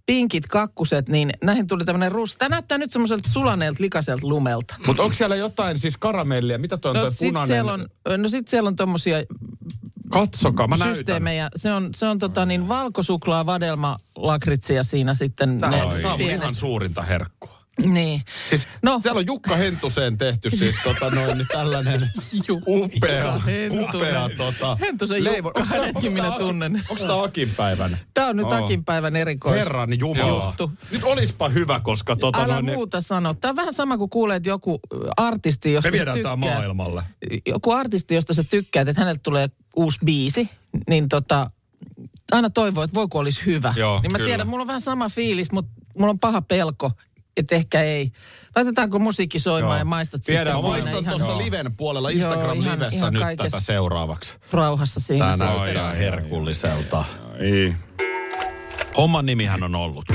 pinkit 0.05 0.47
kakkuset, 0.47 1.09
niin 1.09 1.33
näihin 1.43 1.67
tuli 1.67 1.85
tämmöinen 1.85 2.11
rus. 2.11 2.35
Tämä 2.37 2.49
näyttää 2.49 2.77
nyt 2.77 2.91
semmoiselta 2.91 3.29
sulaneelta 3.29 3.83
likaiselta 3.83 4.27
lumelta. 4.27 4.75
Mutta 4.87 5.03
onko 5.03 5.13
siellä 5.13 5.35
jotain 5.35 5.79
siis 5.79 5.97
karamellia? 5.97 6.57
Mitä 6.57 6.77
toi 6.77 6.89
on 6.89 6.95
No 6.95 7.01
toi 7.01 7.11
sit 7.11 7.27
punainen? 7.27 7.47
siellä 7.47 7.73
on, 7.73 7.87
no 8.21 8.29
sit 8.29 8.47
siellä 8.47 8.67
on 8.67 8.75
tommosia 8.75 9.17
Katsokaa, 10.09 10.67
mä 10.67 10.77
näytän. 10.77 10.95
systeemejä. 10.95 11.49
Se 11.55 11.71
on, 11.73 11.89
se 11.95 12.07
on 12.07 12.19
tota 12.19 12.45
niin 12.45 12.67
valkosuklaa, 12.67 13.45
vadelma, 13.45 13.97
lakritsia 14.15 14.83
siinä 14.83 15.13
sitten. 15.13 15.59
Tää 15.59 15.69
ne 15.69 15.83
on, 15.83 16.01
tää 16.01 16.13
on 16.13 16.21
ihan 16.21 16.55
suurinta 16.55 17.01
herkkua. 17.01 17.63
Niin. 17.85 18.21
Siis 18.49 18.67
No. 18.81 18.99
täällä 19.03 19.19
on 19.19 19.25
Jukka 19.25 19.55
Hentuseen 19.55 20.17
tehty 20.17 20.49
siis 20.49 20.75
tota 20.83 21.09
noin 21.09 21.37
niin 21.37 21.47
tällainen 21.53 22.11
upea, 22.67 23.39
upea 23.71 24.29
tota. 24.37 24.75
Hentusen 24.81 25.23
Jukka, 25.25 25.65
hänetkin 25.65 26.13
minä 26.13 26.31
tunnen. 26.31 26.81
Onko 26.89 27.05
tää 27.07 27.21
Akin 27.21 27.49
päivän? 27.57 27.97
Tämä 28.13 28.27
on 28.27 28.37
nyt 28.37 28.45
Oo. 28.45 28.65
Akin 28.65 28.85
päivän 28.85 29.15
erikois. 29.15 29.59
Herran 29.59 29.99
Jumala. 29.99 30.45
Juttu. 30.45 30.71
Nyt 30.91 31.03
olispa 31.03 31.49
hyvä, 31.49 31.79
koska 31.79 32.15
tota 32.15 32.41
Älä 32.43 32.53
noin, 32.53 32.65
muuta 32.65 33.01
sano. 33.01 33.33
Tämä 33.33 33.49
on 33.49 33.55
vähän 33.55 33.73
sama 33.73 33.97
kuin 33.97 34.09
kuulee, 34.09 34.35
että 34.37 34.49
joku 34.49 34.79
artisti, 35.17 35.73
josta 35.73 35.87
me 35.91 35.97
viedään 35.97 36.15
tykkäät, 36.17 36.39
maailmalle. 36.39 37.03
joku 37.47 37.71
artisti, 37.71 38.15
josta 38.15 38.33
sä 38.33 38.43
tykkäät, 38.43 38.87
että 38.87 39.01
hänelle 39.01 39.19
tulee 39.23 39.47
uusi 39.75 39.99
biisi, 40.05 40.49
niin 40.89 41.09
tota, 41.09 41.51
aina 42.31 42.49
toivoo, 42.49 42.83
että 42.83 42.95
voiko 42.95 43.19
olisi 43.19 43.45
hyvä. 43.45 43.73
Joo, 43.77 43.99
niin 44.01 44.11
mä 44.11 44.17
kyllä. 44.17 44.27
tiedän, 44.27 44.47
mulla 44.47 44.61
on 44.61 44.67
vähän 44.67 44.81
sama 44.81 45.09
fiilis, 45.09 45.51
mutta 45.51 45.71
mulla 45.99 46.09
on 46.09 46.19
paha 46.19 46.41
pelko, 46.41 46.91
että 47.37 47.55
ehkä 47.55 47.81
ei. 47.81 48.11
Laitetaanko 48.55 48.99
musiikki 48.99 49.39
soimaan 49.39 49.75
Joo. 49.75 49.79
ja 49.79 49.85
maistat 49.85 50.27
Viedään 50.27 50.55
sitten 50.55 50.71
maistan 50.71 50.93
ihan 51.03 51.17
tuossa 51.17 51.37
liven 51.37 51.75
puolella 51.75 52.09
Instagram-livessä 52.09 53.11
nyt 53.11 53.21
kaikessa. 53.21 53.51
tätä 53.51 53.65
seuraavaksi. 53.65 54.37
rauhassa 54.51 54.99
siinä. 54.99 55.25
Tää 55.25 55.33
sitten. 55.33 55.55
näyttää 55.55 55.91
herkulliselta. 55.91 57.05
Ei. 57.39 57.75
Homman 58.97 59.25
nimihän 59.25 59.63
on 59.63 59.75
ollut. 59.75 60.05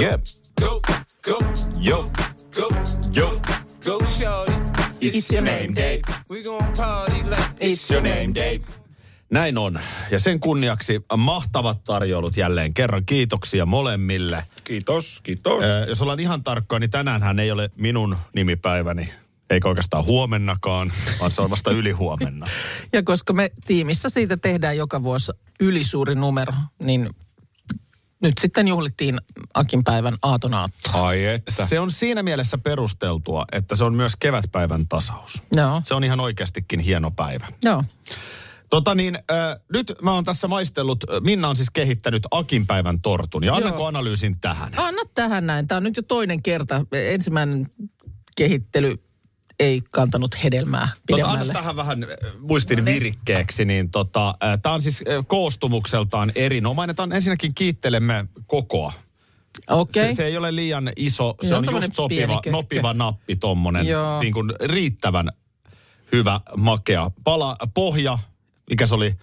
Yep. 0.00 0.20
Go, 0.60 0.80
go, 1.24 1.38
yo, 1.82 2.10
go, 2.56 2.68
yo, 3.16 3.40
go, 3.84 4.04
shorty. 4.04 4.52
It's 5.00 5.32
your 5.34 5.44
name 5.44 5.74
day. 5.74 6.00
We 6.30 6.42
gon' 6.42 6.72
party 6.76 7.22
like 7.22 7.42
It's 7.60 7.92
your 7.92 8.02
name 8.02 8.34
day. 8.34 8.60
Näin 9.30 9.58
on. 9.58 9.78
Ja 10.10 10.18
sen 10.18 10.40
kunniaksi 10.40 11.00
mahtavat 11.16 11.84
tarjoulut 11.84 12.36
jälleen 12.36 12.74
kerran. 12.74 13.06
Kiitoksia 13.06 13.66
molemmille. 13.66 14.44
Kiitos, 14.64 15.20
kiitos. 15.22 15.64
Ö, 15.64 15.86
jos 15.88 16.02
ollaan 16.02 16.20
ihan 16.20 16.44
tarkkoja, 16.44 16.80
niin 16.80 16.90
tänäänhän 16.90 17.38
ei 17.38 17.50
ole 17.50 17.70
minun 17.76 18.16
nimipäiväni. 18.34 19.12
Eikä 19.50 19.68
oikeastaan 19.68 20.04
huomennakaan, 20.04 20.92
vaan 21.20 21.30
se 21.30 21.42
on 21.42 21.50
vasta 21.50 21.70
ylihuomenna. 21.70 22.46
Ja 22.92 23.02
koska 23.02 23.32
me 23.32 23.50
tiimissä 23.66 24.08
siitä 24.08 24.36
tehdään 24.36 24.76
joka 24.76 25.02
vuosi 25.02 25.32
ylisuuri 25.60 26.14
numero, 26.14 26.52
niin 26.82 27.10
nyt 28.24 28.38
sitten 28.40 28.68
juhlittiin 28.68 29.20
Akin 29.54 29.84
päivän 29.84 30.16
aatonaattoa. 30.22 31.06
Ai 31.06 31.24
että. 31.26 31.66
Se 31.66 31.80
on 31.80 31.90
siinä 31.90 32.22
mielessä 32.22 32.58
perusteltua, 32.58 33.44
että 33.52 33.76
se 33.76 33.84
on 33.84 33.94
myös 33.94 34.16
kevätpäivän 34.16 34.88
tasaus. 34.88 35.42
Joo, 35.56 35.82
Se 35.84 35.94
on 35.94 36.04
ihan 36.04 36.20
oikeastikin 36.20 36.80
hieno 36.80 37.10
päivä. 37.10 37.46
joo. 37.62 37.84
Tota 38.70 38.94
niin, 38.94 39.14
äh, 39.16 39.60
nyt 39.72 39.92
mä 40.02 40.12
oon 40.12 40.24
tässä 40.24 40.48
maistellut, 40.48 41.04
Minna 41.20 41.48
on 41.48 41.56
siis 41.56 41.70
kehittänyt 41.70 42.22
Akin 42.30 42.66
päivän 42.66 43.00
tortun. 43.00 43.44
Ja 43.44 43.54
annako 43.54 43.76
Joo. 43.76 43.86
analyysin 43.86 44.40
tähän? 44.40 44.72
Anna 44.76 45.02
tähän 45.14 45.46
näin. 45.46 45.68
Tämä 45.68 45.76
on 45.76 45.82
nyt 45.84 45.96
jo 45.96 46.02
toinen 46.02 46.42
kerta. 46.42 46.86
Ensimmäinen 46.92 47.66
kehittely 48.36 49.02
ei 49.60 49.82
kantanut 49.90 50.44
hedelmää 50.44 50.88
Tota, 50.88 51.00
pidemmälle. 51.06 51.40
anna 51.40 51.52
tähän 51.52 51.76
vähän 51.76 52.02
äh, 52.04 52.08
muistin 52.40 52.78
No 52.78 52.84
niin. 52.84 52.94
virikkeeksi, 52.94 53.64
niin 53.64 53.90
tota, 53.90 54.34
tämä 54.62 54.74
on 54.74 54.82
siis 54.82 54.98
äh, 55.08 55.24
koostumukseltaan 55.26 56.32
erinomainen. 56.34 56.96
Tää 56.96 57.02
on 57.02 57.12
ensinnäkin 57.12 57.54
kiittelemme 57.54 58.24
kokoa. 58.46 58.92
Okei. 59.70 60.08
Se, 60.08 60.14
se 60.16 60.26
ei 60.26 60.36
ole 60.36 60.56
liian 60.56 60.92
iso, 60.96 61.34
se 61.42 61.48
Joo, 61.48 61.58
on 61.58 61.64
just 61.82 61.94
sopiva, 61.94 62.40
nopiva 62.50 62.94
nappi 62.94 63.36
tommonen, 63.36 63.86
Joo. 63.86 64.20
niin 64.20 64.32
kuin 64.32 64.52
riittävän 64.64 65.30
hyvä, 66.12 66.40
makea. 66.56 67.10
Pala, 67.24 67.56
pohja, 67.74 68.18
mikä 68.70 68.86
se 68.86 68.94
oli, 68.94 69.14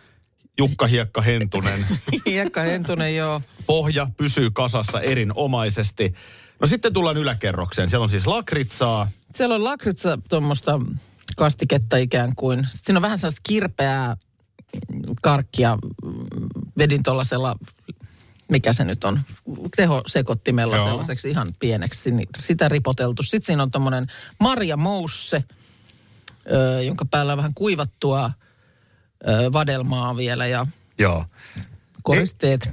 Jukka 0.58 0.88
Hiekka 0.88 1.22
Hentunen. 1.22 1.86
Hiekka 2.26 2.62
Hentunen, 2.62 3.15
joo. 3.15 3.41
Pohja 3.65 4.08
pysyy 4.17 4.52
kasassa 4.52 5.02
erinomaisesti. 5.02 6.13
No 6.60 6.67
sitten 6.67 6.94
tullaan 6.94 7.17
yläkerrokseen. 7.17 7.89
Siellä 7.89 8.04
on 8.04 8.10
siis 8.10 8.28
lakritsaa. 8.28 9.08
Siellä 9.36 9.56
on 9.56 9.63
lakritsa 9.63 10.20
tuommoista 10.30 10.80
kastiketta 11.38 11.98
ikään 11.98 12.36
kuin. 12.36 12.60
Sitten 12.60 12.80
siinä 12.86 12.98
on 12.98 13.02
vähän 13.02 13.17
sellaista 13.17 13.41
kirpeää 13.44 14.17
karkkia. 15.22 15.78
Vedin 16.78 17.04
tuollaisella, 17.04 17.56
mikä 18.50 18.74
se 18.74 18.84
nyt 18.84 19.04
on, 19.04 19.20
tehosekottimella 19.76 20.76
Joo. 20.76 20.86
sellaiseksi 20.86 21.30
ihan 21.30 21.48
pieneksi. 21.60 22.12
Niin 22.12 22.28
sitä 22.39 22.70
ripoteltu. 22.70 23.24
Sitten 23.24 23.46
siinä 23.46 23.63
on 23.63 23.72
tuommoinen 23.72 24.08
Maria 24.39 24.78
Mousse, 24.78 25.44
ö, 26.52 26.84
jonka 26.84 27.06
päällä 27.06 27.32
on 27.32 27.38
vähän 27.38 27.54
kuivattua 27.54 28.32
ö, 29.28 29.54
vadelmaa 29.54 30.17
vielä 30.17 30.48
ja 30.48 30.65
Joo. 30.98 31.26
koristeet. 32.04 32.70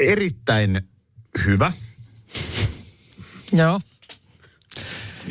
Erittäin 0.00 0.80
hyvä. 1.46 1.72
Joo. 3.52 3.80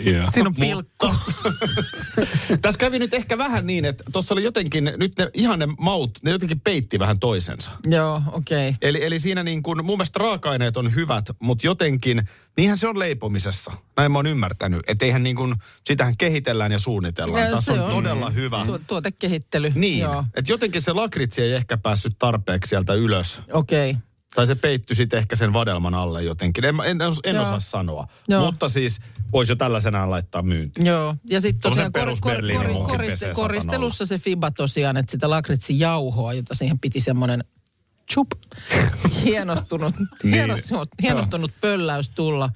Yeah. 0.05 0.33
Siinä 0.33 0.47
on 0.47 0.55
pilkku. 0.55 1.07
Tässä 2.61 2.79
kävi 2.79 2.99
nyt 2.99 3.13
ehkä 3.13 3.37
vähän 3.37 3.67
niin, 3.67 3.85
että 3.85 4.03
tuossa 4.11 4.33
oli 4.33 4.43
jotenkin, 4.43 4.91
nyt 4.97 5.17
ne 5.17 5.29
ihan 5.33 5.59
ne 5.59 5.67
maut, 5.77 6.19
ne 6.23 6.31
jotenkin 6.31 6.59
peitti 6.59 6.99
vähän 6.99 7.19
toisensa. 7.19 7.71
Joo, 7.85 8.21
okei. 8.31 8.69
Okay. 8.69 8.77
Eli, 8.81 9.03
eli 9.03 9.19
siinä 9.19 9.43
niin 9.43 9.63
kuin, 9.63 9.85
mun 9.85 9.97
mielestä 9.97 10.19
raaka-aineet 10.19 10.77
on 10.77 10.95
hyvät, 10.95 11.25
mutta 11.39 11.67
jotenkin, 11.67 12.29
niinhän 12.57 12.77
se 12.77 12.87
on 12.87 12.99
leipomisessa. 12.99 13.71
Näin 13.97 14.11
mä 14.11 14.17
oon 14.17 14.27
ymmärtänyt. 14.27 14.81
Että 14.87 15.05
eihän 15.05 15.23
niin 15.23 15.35
kuin, 15.35 15.55
sitähän 15.85 16.17
kehitellään 16.17 16.71
ja 16.71 16.79
suunnitellaan. 16.79 17.43
Ja 17.43 17.51
Tässä 17.51 17.73
se 17.73 17.79
on, 17.79 17.85
on. 17.85 17.91
todella 17.91 18.29
hyvä. 18.29 18.65
Tu- 18.65 18.79
tuotekehittely. 18.87 19.71
Niin, 19.75 20.05
että 20.35 20.51
jotenkin 20.51 20.81
se 20.81 20.93
lakritsi 20.93 21.41
ei 21.41 21.53
ehkä 21.53 21.77
päässyt 21.77 22.15
tarpeeksi 22.19 22.69
sieltä 22.69 22.93
ylös. 22.93 23.41
okei. 23.53 23.89
Okay. 23.89 24.08
Tai 24.35 24.47
se 24.47 24.55
peittyi 24.55 24.95
sitten 24.95 25.19
ehkä 25.19 25.35
sen 25.35 25.53
vadelman 25.53 25.93
alle 25.93 26.23
jotenkin. 26.23 26.65
En, 26.65 26.75
en, 26.85 27.01
en, 27.01 27.11
en 27.23 27.35
Joo. 27.35 27.43
osaa 27.43 27.59
sanoa. 27.59 28.07
Joo. 28.27 28.45
Mutta 28.45 28.69
siis 28.69 28.99
voisi 29.31 29.51
jo 29.51 29.55
tällaisenaan 29.55 30.09
laittaa 30.11 30.41
myyntiin. 30.41 30.85
Joo, 30.85 31.15
ja 31.29 31.41
sitten 31.41 31.69
tosiaan 31.71 31.91
perus 31.91 32.21
Berliinin 32.21 32.71
munkin 32.71 32.97
pesee 32.99 33.33
koristelussa 33.33 34.05
se 34.05 34.17
fiba 34.17 34.51
tosiaan, 34.51 34.97
että 34.97 35.11
sitä 35.11 35.29
lakritsi-jauhoa, 35.29 36.33
jota 36.33 36.53
siihen 36.55 36.79
piti 36.79 36.99
semmoinen 36.99 37.43
chup, 38.13 38.27
hienostunut, 39.23 39.95
Niin. 40.23 40.33
hienostunut, 40.33 40.89
hienostunut 41.01 41.51
pölläys 41.61 42.09
tulla, 42.09 42.49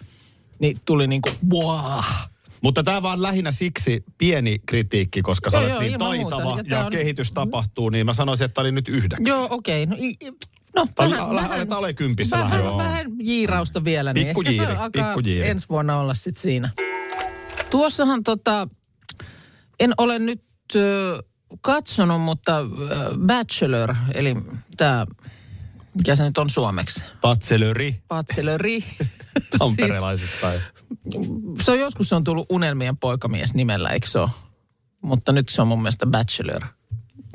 niin 0.60 0.78
tuli 0.86 1.08
niinku 1.08 1.30
buah. 1.50 2.30
Mutta 2.62 2.84
tämä 2.84 3.02
vaan 3.02 3.22
lähinnä 3.22 3.52
siksi 3.52 4.04
pieni 4.18 4.60
kritiikki, 4.66 5.22
koska 5.22 5.50
sä 5.50 5.60
olet 5.60 5.80
niin 5.80 5.92
ilman 5.92 6.18
muuta. 6.18 6.36
taitava 6.36 6.58
Ja 6.68 6.78
ja 6.78 6.86
on- 6.86 6.92
kehitys 6.92 7.32
tapahtuu, 7.32 7.90
niin 7.90 8.06
mä 8.06 8.14
sanoisin, 8.14 8.46
että 8.46 8.54
tämä 8.56 8.64
oli 8.64 8.72
nyt 8.72 8.88
yhdeksän. 8.88 9.28
Joo, 9.28 9.48
okei. 9.52 9.84
Okay. 9.84 9.98
No, 9.98 10.36
no 10.76 10.88
vähän, 11.00 11.20
ala- 11.20 11.42
aletaan 11.42 11.80
ole 11.80 11.94
kympissä 11.94 12.38
vähän, 12.38 12.52
vähän. 12.52 12.78
vähän, 12.78 12.92
vähän 12.92 13.12
jiirausta 13.20 13.84
vielä, 13.84 14.14
niin 14.14 14.28
Pikku 14.28 14.42
ehkä 14.42 14.52
jiiri, 14.52 14.66
se 14.66 14.72
alkaa 14.80 15.14
pikku 15.14 15.20
jiiri. 15.30 15.50
ensi 15.50 15.70
vuonna 15.70 15.98
olla 15.98 16.14
sitten 16.14 16.42
siinä. 16.42 16.70
Tuossahan 17.70 18.24
tota, 18.24 18.68
en 19.80 19.94
ole 19.98 20.20
nyt 20.20 20.44
ö, 20.76 21.24
katsonut, 21.62 22.22
mutta 22.22 22.58
ö, 22.60 22.66
Bachelor, 23.28 23.96
eli 24.14 24.36
tämä, 24.78 25.06
mikä 25.94 26.16
se 26.16 26.24
nyt 26.24 26.38
on 26.38 26.50
suomeksi? 26.50 27.04
Patselöri, 27.22 28.02
Bachelori. 28.08 28.82
siis, 28.82 29.60
tamperelaisittain. 29.60 30.62
se 31.62 31.72
on 31.72 31.80
joskus 31.80 32.10
se 32.10 32.16
on 32.16 32.24
tullut 32.24 32.46
Unelmien 32.50 32.98
poikamies 32.98 33.54
nimellä, 33.54 33.90
eikö 33.90 34.08
se 34.08 34.20
ole? 34.20 34.30
Mutta 35.02 35.32
nyt 35.32 35.50
se 35.50 35.62
on 35.62 35.68
mun 35.68 35.82
mielestä 35.82 36.06
Bachelor. 36.06 36.62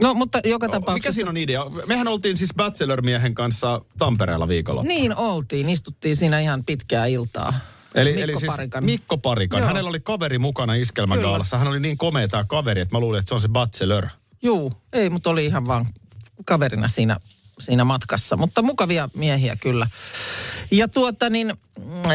No, 0.00 0.14
mutta 0.14 0.40
joka 0.44 0.66
Mikä 0.66 0.80
tapauksessa... 0.80 1.12
siinä 1.12 1.30
on 1.30 1.36
idea? 1.36 1.64
Mehän 1.86 2.08
oltiin 2.08 2.36
siis 2.36 2.50
Bachelor-miehen 2.56 3.34
kanssa 3.34 3.80
Tampereella 3.98 4.48
viikolla. 4.48 4.82
Niin 4.82 5.16
oltiin, 5.16 5.70
istuttiin 5.70 6.16
siinä 6.16 6.40
ihan 6.40 6.64
pitkää 6.64 7.06
iltaa. 7.06 7.54
Eli, 7.94 8.10
Mikko 8.10 8.22
eli 8.24 8.36
siis 8.36 8.52
Parikan. 8.52 8.84
Mikko 8.84 9.18
Parikan. 9.18 9.60
Joo. 9.60 9.68
Hänellä 9.68 9.88
oli 9.90 10.00
kaveri 10.00 10.38
mukana 10.38 10.74
iskelmägaalassa. 10.74 11.58
Hän 11.58 11.68
oli 11.68 11.80
niin 11.80 11.98
komea 11.98 12.28
tämä 12.28 12.44
kaveri, 12.44 12.80
että 12.80 12.94
mä 12.94 13.00
luulin, 13.00 13.18
että 13.18 13.28
se 13.28 13.34
on 13.34 13.40
se 13.40 13.48
Bachelor. 13.48 14.06
Juu, 14.42 14.72
ei, 14.92 15.10
mutta 15.10 15.30
oli 15.30 15.46
ihan 15.46 15.66
vaan 15.66 15.86
kaverina 16.44 16.88
siinä, 16.88 17.16
siinä 17.60 17.84
matkassa. 17.84 18.36
Mutta 18.36 18.62
mukavia 18.62 19.08
miehiä 19.14 19.56
kyllä. 19.56 19.86
Ja 20.70 20.88
tuota 20.88 21.30
niin, 21.30 21.54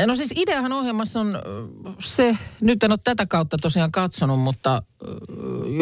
no 0.05 0.15
siis 0.15 0.33
ideahan 0.35 0.71
ohjelmassa 0.71 1.19
on 1.19 1.35
ö, 1.35 1.39
se, 1.99 2.37
nyt 2.61 2.83
en 2.83 2.91
ole 2.91 2.99
tätä 3.03 3.25
kautta 3.25 3.57
tosiaan 3.57 3.91
katsonut, 3.91 4.39
mutta 4.39 4.81
ö, 5.01 5.07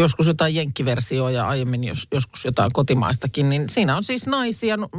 joskus 0.02 0.28
jotain 0.28 0.56
jenkkiversioa 0.56 1.32
ja 1.32 1.48
aiemmin 1.48 1.84
jos, 1.84 2.08
joskus 2.12 2.46
jotain 2.46 2.70
kotimaistakin, 2.74 3.50
niin 3.50 3.70
siinä 3.70 3.98
on 3.98 4.04
siis 4.04 4.28
naisia, 4.28 4.78
n- 4.78 4.90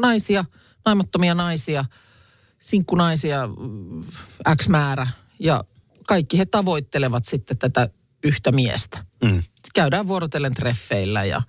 naisia, 0.00 0.44
naimattomia 0.84 1.34
naisia, 1.34 1.84
sinkkunaisia 2.58 3.46
mm, 3.46 4.04
X 4.56 4.68
määrä 4.68 5.06
ja 5.38 5.64
kaikki 6.06 6.38
he 6.38 6.46
tavoittelevat 6.46 7.24
sitten 7.24 7.58
tätä 7.58 7.88
yhtä 8.24 8.52
miestä. 8.52 9.04
Mm. 9.24 9.42
Käydään 9.74 10.08
vuorotellen 10.08 10.54
treffeillä 10.54 11.24
ja 11.24 11.42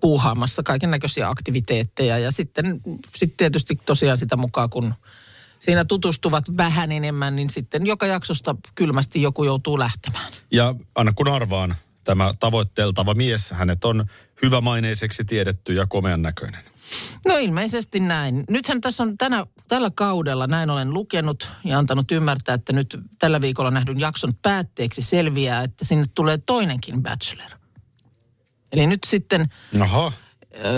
puuhaamassa 0.00 0.62
kaiken 0.62 0.90
näköisiä 0.90 1.28
aktiviteetteja 1.28 2.18
ja 2.18 2.32
sitten 2.32 2.80
sit 3.16 3.34
tietysti 3.36 3.78
tosiaan 3.86 4.18
sitä 4.18 4.36
mukaan, 4.36 4.70
kun 4.70 4.94
siinä 5.58 5.84
tutustuvat 5.84 6.44
vähän 6.56 6.92
enemmän, 6.92 7.36
niin 7.36 7.50
sitten 7.50 7.86
joka 7.86 8.06
jaksosta 8.06 8.56
kylmästi 8.74 9.22
joku 9.22 9.44
joutuu 9.44 9.78
lähtemään. 9.78 10.32
Ja 10.50 10.74
anna 10.94 11.12
kun 11.12 11.28
arvaan, 11.28 11.74
tämä 12.04 12.34
tavoitteltava 12.40 13.14
mies, 13.14 13.50
hänet 13.50 13.84
on 13.84 14.04
hyvämaineiseksi 14.42 15.24
tiedetty 15.24 15.74
ja 15.74 15.86
komean 15.86 16.22
näköinen. 16.22 16.64
No 17.26 17.38
ilmeisesti 17.38 18.00
näin. 18.00 18.44
Nythän 18.50 18.80
tässä 18.80 19.02
on 19.02 19.18
tänä, 19.18 19.46
tällä 19.68 19.90
kaudella, 19.94 20.46
näin 20.46 20.70
olen 20.70 20.94
lukenut 20.94 21.52
ja 21.64 21.78
antanut 21.78 22.12
ymmärtää, 22.12 22.54
että 22.54 22.72
nyt 22.72 22.98
tällä 23.18 23.40
viikolla 23.40 23.70
nähdyn 23.70 24.00
jakson 24.00 24.30
päätteeksi 24.42 25.02
selviää, 25.02 25.62
että 25.62 25.84
sinne 25.84 26.04
tulee 26.14 26.38
toinenkin 26.46 27.02
bachelor. 27.02 27.50
Eli 28.74 28.86
nyt 28.86 29.04
sitten, 29.06 29.48
Aha. 29.80 30.12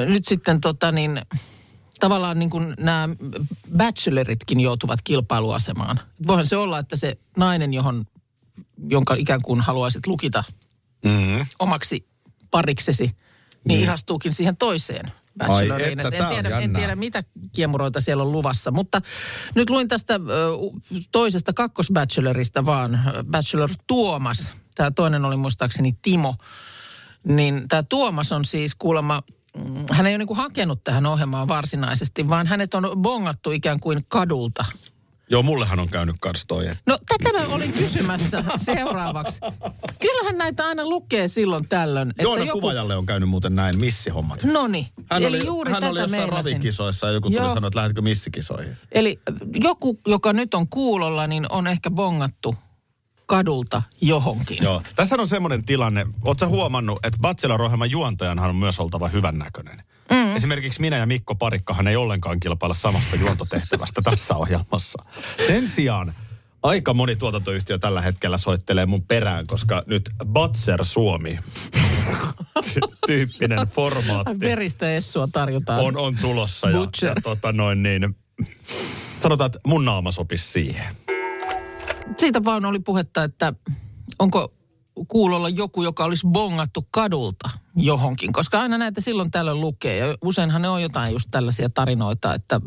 nyt 0.09 0.25
sitten 0.25 0.61
tota 0.61 0.93
niin, 0.93 1.21
tavallaan 2.01 2.39
niin 2.39 2.51
kuin 2.51 2.75
nämä 2.79 3.09
bacheloritkin 3.77 4.61
joutuvat 4.61 5.01
kilpailuasemaan. 5.05 6.01
Voihan 6.27 6.47
se 6.47 6.57
olla, 6.57 6.79
että 6.79 6.97
se 6.97 7.19
nainen, 7.37 7.75
johon, 7.75 8.05
jonka 8.89 9.15
ikään 9.15 9.43
kuin 9.43 9.61
haluaisit 9.61 10.07
lukita 10.07 10.45
Mm. 11.05 11.47
omaksi 11.59 12.07
pariksesi, 12.51 13.17
niin 13.65 13.81
ihastuukin 13.81 14.33
siihen 14.33 14.57
toiseen 14.57 15.13
bacheloriin. 15.39 16.01
että, 16.01 16.09
Et 16.09 16.19
tää 16.19 16.31
en, 16.31 16.35
tiedä, 16.45 16.59
en 16.59 16.73
tiedä, 16.73 16.97
mitä 16.97 17.23
kiemuroita 17.53 18.01
siellä 18.01 18.23
on 18.23 18.33
luvassa. 18.33 18.71
Mutta 18.71 19.03
nyt 19.55 19.71
luin 19.71 19.89
tästä 19.89 20.21
toisesta 21.13 21.53
kakkosbachelorista 21.53 22.67
vaan, 22.67 23.01
Bachelor 23.31 23.71
Tuomas. 23.87 24.49
Tämä 24.75 24.91
toinen 24.91 25.25
oli 25.25 25.37
muistaakseni 25.37 25.99
Timo. 26.03 26.35
Niin 27.29 27.69
tämä 27.69 27.83
Tuomas 27.83 28.33
on 28.33 28.45
siis 28.45 28.75
kuulemma, 28.75 29.23
mm, 29.57 29.85
hän 29.93 30.07
ei 30.07 30.13
ole 30.13 30.19
niinku 30.19 30.35
hakenut 30.35 30.85
tähän 30.85 31.07
ohjelmaan 31.07 31.49
varsinaisesti, 31.49 32.29
vaan 32.29 32.47
hänet 32.47 32.75
on 32.75 32.91
bongattu 33.03 33.51
ikään 33.51 33.81
kuin 33.81 34.03
kadulta. 34.09 34.65
Joo, 35.31 35.43
mullehan 35.43 35.79
on 35.79 35.89
käynyt 35.89 36.17
kans 36.21 36.45
toi. 36.49 36.65
että- 36.67 36.79
No 36.87 36.99
tätä 37.09 37.33
mä 37.39 37.55
olin 37.55 37.73
kysymässä 37.73 38.45
seuraavaksi. 38.57 39.41
Kyllähän 40.01 40.39
näitä 40.39 40.67
aina 40.67 40.85
lukee 40.89 41.29
silloin 41.29 41.69
tällöin. 41.69 42.13
Joona 42.21 42.45
joku... 42.45 42.61
Kuvajalle 42.61 42.97
on 42.97 43.07
käynyt 43.07 43.29
muuten 43.29 43.55
näin 43.55 43.81
missihommat. 43.81 44.45
No 44.45 44.67
niin, 44.67 44.87
Hän 45.11 45.23
eli 45.23 45.37
oli, 45.37 45.47
juuri 45.47 45.73
hän 45.73 45.81
tätä 45.81 45.91
oli 45.91 46.01
jossain 46.01 46.23
meinasin. 46.23 46.53
ravikisoissa 46.53 47.07
ja 47.07 47.13
joku 47.13 47.29
tuli 47.31 47.37
Joo. 47.41 47.49
sanoa, 47.55 47.69
että 47.69 47.79
lähdetkö 47.79 48.03
missikisoihin. 48.03 48.77
Eli 48.93 49.21
joku, 49.55 49.99
joka 50.07 50.33
nyt 50.33 50.55
on 50.55 50.69
kuulolla, 50.69 51.27
niin 51.27 51.47
on 51.53 51.67
ehkä 51.67 51.91
bongattu 51.91 52.55
kadulta 53.27 53.83
johonkin. 54.01 54.59
Joo. 54.63 54.83
Tässä 54.97 55.17
on 55.19 55.29
semmoinen 55.29 55.65
tilanne, 55.65 56.07
ootko 56.25 56.47
huomannut, 56.47 56.99
että 57.05 57.19
Bachelor-ohjelman 57.21 57.91
juontajanhan 57.91 58.51
on 58.51 58.57
myös 58.57 58.81
oltava 58.81 59.09
hyvännäköinen. 59.09 59.83
Mm, 60.11 60.37
Esimerkiksi 60.37 60.81
minä 60.81 60.97
ja 60.97 61.07
Mikko 61.07 61.35
Parikkahan 61.35 61.87
ei 61.89 61.97
ollenkaan 61.97 62.41
kilpailla 62.41 62.75
samasta 62.75 63.17
juontotehtävästä 63.17 64.03
tässä 64.11 64.35
ohjelmassa. 64.37 65.05
Sen 65.47 65.69
sijaan 65.69 66.15
aika 66.63 66.95
moni 66.95 67.17
tuotantoyhtiö 67.17 67.79
tällä 67.79 68.01
hetkellä 68.01 68.39
soittelee 68.39 68.87
mun 68.87 69.03
perään, 69.03 69.47
koska 69.47 69.83
nyt 69.87 70.11
Batser 70.27 70.85
Suomi 70.85 71.39
ty- 72.67 72.97
tyyppinen 73.07 73.59
formaatti 73.77 74.41
Veristä 74.41 74.97
essua 74.97 75.29
tarjotaan. 75.33 75.81
on, 75.81 75.97
on 75.97 76.17
tulossa. 76.21 76.71
Ja, 76.71 76.79
Butcher. 76.79 77.13
ja 77.17 77.23
tota 77.23 77.53
noin 77.53 77.83
niin, 77.83 78.17
sanotaan, 79.21 79.47
että 79.47 79.59
mun 79.67 79.85
naama 79.85 80.11
sopisi 80.13 80.53
siihen. 80.53 80.95
Siitä 82.19 82.45
vaan 82.45 82.65
oli 82.65 82.79
puhetta, 82.79 83.25
että 83.25 83.53
onko 84.19 84.53
kuulolla 85.09 85.49
joku, 85.49 85.83
joka 85.83 86.05
olisi 86.05 86.27
bongattu 86.27 86.87
kadulta 86.91 87.51
johonkin, 87.77 88.33
koska 88.33 88.61
aina 88.61 88.79
näitä 88.79 89.01
silloin 89.01 89.31
tällöin 89.31 89.61
lukee. 89.61 89.97
Ja 89.97 90.17
useinhan 90.23 90.63
ne 90.63 90.69
on 90.69 90.83
jotain 90.83 91.13
just 91.13 91.29
tällaisia 91.31 91.69
tarinoita, 91.69 92.35
että 92.35 92.61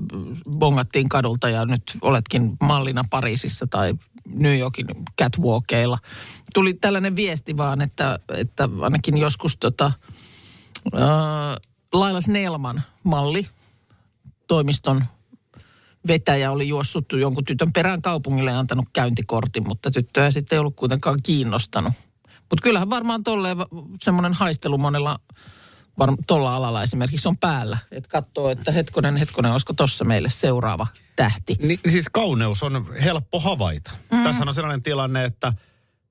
bongattiin 0.50 1.10
kadulta 1.10 1.50
ja 1.50 1.66
nyt 1.66 1.84
oletkin 2.02 2.58
mallina 2.62 3.04
Pariisissa 3.10 3.68
tai 3.68 3.94
New 4.26 4.58
Yorkin 4.58 4.88
catwalkeilla. 5.22 5.98
Tuli 6.54 6.74
tällainen 6.74 7.16
viesti 7.16 7.58
vaan, 7.58 7.82
että, 7.82 8.20
että 8.38 8.70
ainakin 8.82 9.18
joskus 9.18 9.58
tota, 9.58 9.92
ää, 10.94 11.58
Laila 11.94 12.22
Snellman 12.22 12.84
malli, 13.04 13.48
toimiston 14.48 15.06
vetäjä 16.08 16.52
oli 16.52 16.68
juossut 16.68 17.06
jonkun 17.12 17.46
tytön 17.46 17.74
perään 17.74 18.02
kaupungille 18.02 18.52
ja 18.52 18.60
antanut 18.60 18.86
käyntikortin, 18.94 19.68
mutta 19.68 19.92
tyttöä 19.92 20.32
sitten 20.32 20.56
ei 20.56 20.60
ollut 20.60 20.76
kuitenkaan 20.76 21.20
kiinnostanut. 21.24 21.94
Mutta 22.50 22.64
kyllähän 22.64 22.90
varmaan 22.90 23.24
tolleen 23.24 23.58
semmoinen 24.02 24.34
haistelu 24.34 24.78
monella 24.78 25.20
var, 26.00 26.10
tolla 26.28 26.56
alalla 26.56 26.84
esimerkiksi 26.84 27.28
on 27.28 27.38
päällä. 27.38 27.78
Että 27.92 28.10
katsoo, 28.10 28.50
että 28.50 28.72
hetkonen, 28.72 29.18
hetkonen, 29.18 29.52
olisiko 29.52 29.74
tossa 29.74 30.06
meille 30.06 30.30
seuraava 30.30 30.88
tähti. 31.16 31.56
Niin, 31.60 31.80
siis 31.88 32.06
kauneus 32.12 32.64
on 32.64 32.86
helppo 33.04 33.40
havaita. 33.40 33.92
Mm. 34.12 34.24
Tässähän 34.24 34.48
on 34.48 34.54
sellainen 34.54 34.84
tilanne, 34.84 35.26
että 35.26 35.54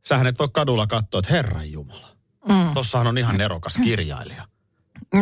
sähän 0.04 0.26
et 0.26 0.38
voi 0.38 0.48
kadulla 0.52 0.86
katsoa, 0.86 1.18
että 1.18 1.32
Herran 1.32 1.72
Jumala. 1.72 2.08
Mm. 2.48 2.74
Tossahan 2.74 3.06
on 3.06 3.18
ihan 3.18 3.38
nerokas 3.38 3.78
kirjailija. 3.84 4.48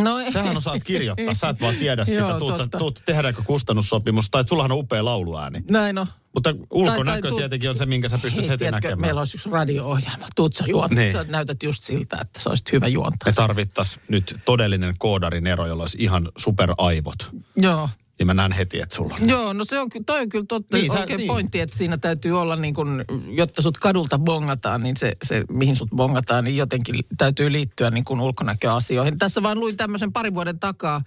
No 0.03 0.18
ei. 0.18 0.33
Sähän 0.33 0.57
osaat 0.57 0.85
kirjoittaa, 0.85 1.35
sä 1.35 1.49
et 1.49 1.61
vaan 1.61 1.74
tiedä 1.77 2.05
sitä. 2.07 2.20
Joo, 2.20 2.39
Tuut, 2.39 2.57
sä, 2.57 2.62
totta. 2.62 2.79
tuut 2.79 3.03
tehdäänkö 3.05 3.43
kustannussopimus, 3.47 4.31
tai 4.31 4.45
sullahan 4.49 4.72
on 4.72 4.79
upea 4.79 5.05
lauluääni. 5.05 5.61
Näin 5.70 5.99
on. 5.99 6.07
Mutta 6.35 6.55
ulkonäkö 6.70 7.20
Tai- 7.22 7.31
tai 7.31 7.39
tietenkin 7.39 7.70
on 7.70 7.77
se, 7.77 7.87
minkä 7.87 8.09
sä 8.09 8.18
pystyt 8.18 8.41
Hei, 8.43 8.49
heti 8.49 8.59
tiedätkö, 8.59 8.89
näkemään. 8.89 9.01
Meillä 9.01 9.20
olisi 9.20 9.37
yksi 9.37 9.51
radio-ohjelma. 9.51 10.27
Tuut 10.37 10.55
sä. 10.55 10.64
Niin. 10.64 10.77
Niin. 10.91 11.12
Sä 11.12 11.24
näytät 11.29 11.62
just 11.62 11.83
siltä, 11.83 12.18
että 12.20 12.41
sä 12.41 12.51
olisit 12.51 12.72
hyvä 12.72 12.87
juontaa. 12.89 13.27
Me 13.27 13.33
tarvittaisiin 13.33 14.03
nyt 14.09 14.37
todellinen 14.45 14.95
koodarin 14.99 15.47
ero, 15.47 15.66
jolla 15.66 15.83
olisi 15.83 15.99
ihan 16.01 16.29
superaivot. 16.39 17.31
Joo. 17.57 17.89
Ja 18.19 18.27
mä 18.27 18.35
näen 18.35 18.53
heti, 18.53 18.81
että 18.81 18.95
sulla 18.97 19.17
on. 19.23 19.29
Joo, 19.29 19.53
no 19.53 19.64
se 19.64 19.81
on, 19.81 19.89
toi 20.07 20.21
on 20.21 20.29
kyllä 20.29 20.45
totta, 20.49 20.77
Niin, 20.77 20.83
niin, 20.83 20.93
sä- 20.93 20.99
oikein 21.01 21.17
niin. 21.17 21.19
niin. 21.19 21.29
pointti, 21.35 21.61
että 21.61 21.79
siinä 21.79 21.99
täytyy 21.99 22.41
olla 22.41 22.57
niin 22.57 22.75
kuin, 22.75 23.05
jotta 23.29 23.62
sut 23.62 23.79
kadulta 23.79 24.19
bongataan, 24.19 24.83
niin 24.83 24.97
se, 24.97 25.17
se 25.23 25.45
mihin 25.51 25.77
sut 25.77 25.91
bongataan, 25.97 26.45
niin 26.45 26.57
jotenkin 26.57 26.95
täytyy 27.19 27.53
liittyä 27.53 27.91
niin 27.91 28.05
kuin 28.05 28.21
ulkonäköasioihin. 28.21 29.19
Tässä 29.19 29.43
vaan 29.43 29.61
luin 29.61 29.77
tämmöisen 29.77 30.12
parin 30.12 30.35
vuoden 30.35 30.59
takaa, 30.59 31.03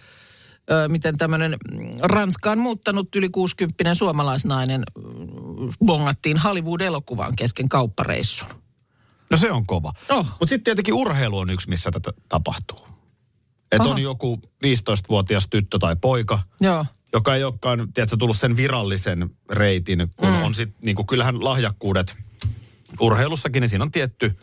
miten 0.88 1.18
tämmöinen 1.18 1.58
mm, 1.72 1.88
Ranskaan 2.02 2.60
muuttanut 2.60 3.16
yli 3.16 3.30
60 3.30 3.96
suomalaisnainen 3.96 4.84
mm, 4.98 5.74
bongattiin 5.86 6.38
Hollywood-elokuvaan 6.38 7.36
kesken 7.36 7.70
kauppareissun. 7.70 8.48
No 9.30 9.38
se 9.38 9.52
on 9.52 9.66
kova. 9.66 9.92
Oh. 10.10 10.26
Mutta 10.26 10.50
sitten 10.50 10.64
tietenkin 10.64 10.94
urheilu 10.94 11.38
on 11.38 11.50
yksi, 11.50 11.70
missä 11.70 11.92
tätä 11.92 12.12
tapahtuu. 12.30 12.88
Että 13.72 13.90
on 13.90 14.00
joku 14.02 14.40
15-vuotias 14.66 15.48
tyttö 15.50 15.80
tai 15.80 15.96
poika, 16.02 16.40
Joo. 16.62 16.86
Joka 17.14 17.36
ei 17.36 17.44
olekaan, 17.44 17.94
tiedätkö, 17.94 18.18
tullut 18.18 18.38
sen 18.38 18.58
virallisen 18.58 19.30
reitin, 19.50 20.08
kun 20.16 20.30
mm. 20.30 20.44
on 20.44 20.56
sitten, 20.56 20.80
niin 20.82 20.96
kuin 20.96 21.08
kyllähän 21.08 21.44
lahjakkuudet 21.44 22.18
urheilussakin, 23.00 23.62
niin 23.62 23.70
siinä 23.70 23.84
on 23.84 23.92
tietty 23.92 24.38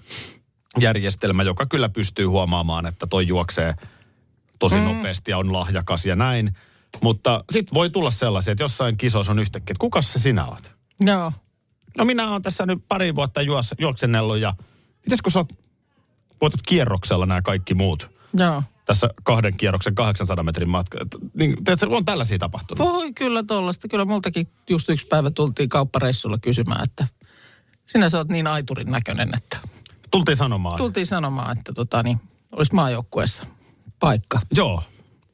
järjestelmä, 0.80 1.42
joka 1.42 1.66
kyllä 1.66 1.88
pystyy 1.88 2.26
huomaamaan, 2.26 2.86
että 2.86 3.06
toi 3.06 3.26
juoksee 3.26 3.74
tosi 4.58 4.76
mm. 4.76 4.82
nopeasti 4.82 5.30
ja 5.30 5.38
on 5.38 5.52
lahjakas 5.52 6.06
ja 6.06 6.16
näin. 6.16 6.56
Mutta 7.02 7.44
sitten 7.52 7.74
voi 7.74 7.90
tulla 7.90 8.10
sellaisia, 8.10 8.52
että 8.52 8.64
jossain 8.64 8.96
kisoissa 8.96 9.32
on 9.32 9.38
yhtäkkiä, 9.38 9.72
että 9.72 9.80
kuka 9.80 10.02
se 10.02 10.18
sinä 10.18 10.46
oot? 10.46 10.76
Joo. 11.00 11.32
No 11.96 12.04
minä 12.04 12.30
olen 12.30 12.42
tässä 12.42 12.66
nyt 12.66 12.78
pari 12.88 13.14
vuotta 13.14 13.42
juos, 13.42 13.74
juoksennellut 13.78 14.38
ja 14.38 14.54
mites 15.06 15.22
kun 15.22 15.32
sä 15.32 15.38
oot, 15.38 15.52
voitat 16.40 16.60
kierroksella 16.66 17.26
nämä 17.26 17.42
kaikki 17.42 17.74
muut? 17.74 18.10
Joo. 18.34 18.62
Tässä 18.86 19.08
kahden 19.24 19.56
kierroksen 19.56 19.94
800 19.94 20.42
metrin 20.44 20.68
matka. 20.68 20.98
Niin, 21.34 21.64
tiedätkö, 21.64 21.86
on 21.90 22.04
tällaisia 22.04 22.38
tapahtunut. 22.38 22.88
Voi 22.88 23.12
kyllä 23.12 23.42
tollasta. 23.42 23.88
Kyllä 23.88 24.04
multakin 24.04 24.48
just 24.70 24.88
yksi 24.88 25.06
päivä 25.06 25.30
tultiin 25.30 25.68
kauppareissulla 25.68 26.36
kysymään, 26.42 26.84
että 26.84 27.06
sinä 27.86 28.10
sä 28.10 28.18
oot 28.18 28.28
niin 28.28 28.46
aiturin 28.46 28.90
näköinen, 28.90 29.30
että 29.36 29.58
Tultiin 30.10 30.36
sanomaan. 30.36 30.76
tultiin 30.76 31.06
sanomaan, 31.06 31.58
että 31.58 31.72
tota, 31.72 32.02
niin, 32.02 32.20
olisi 32.52 32.74
maajoukkueessa 32.74 33.46
paikka. 34.00 34.40
Joo. 34.54 34.82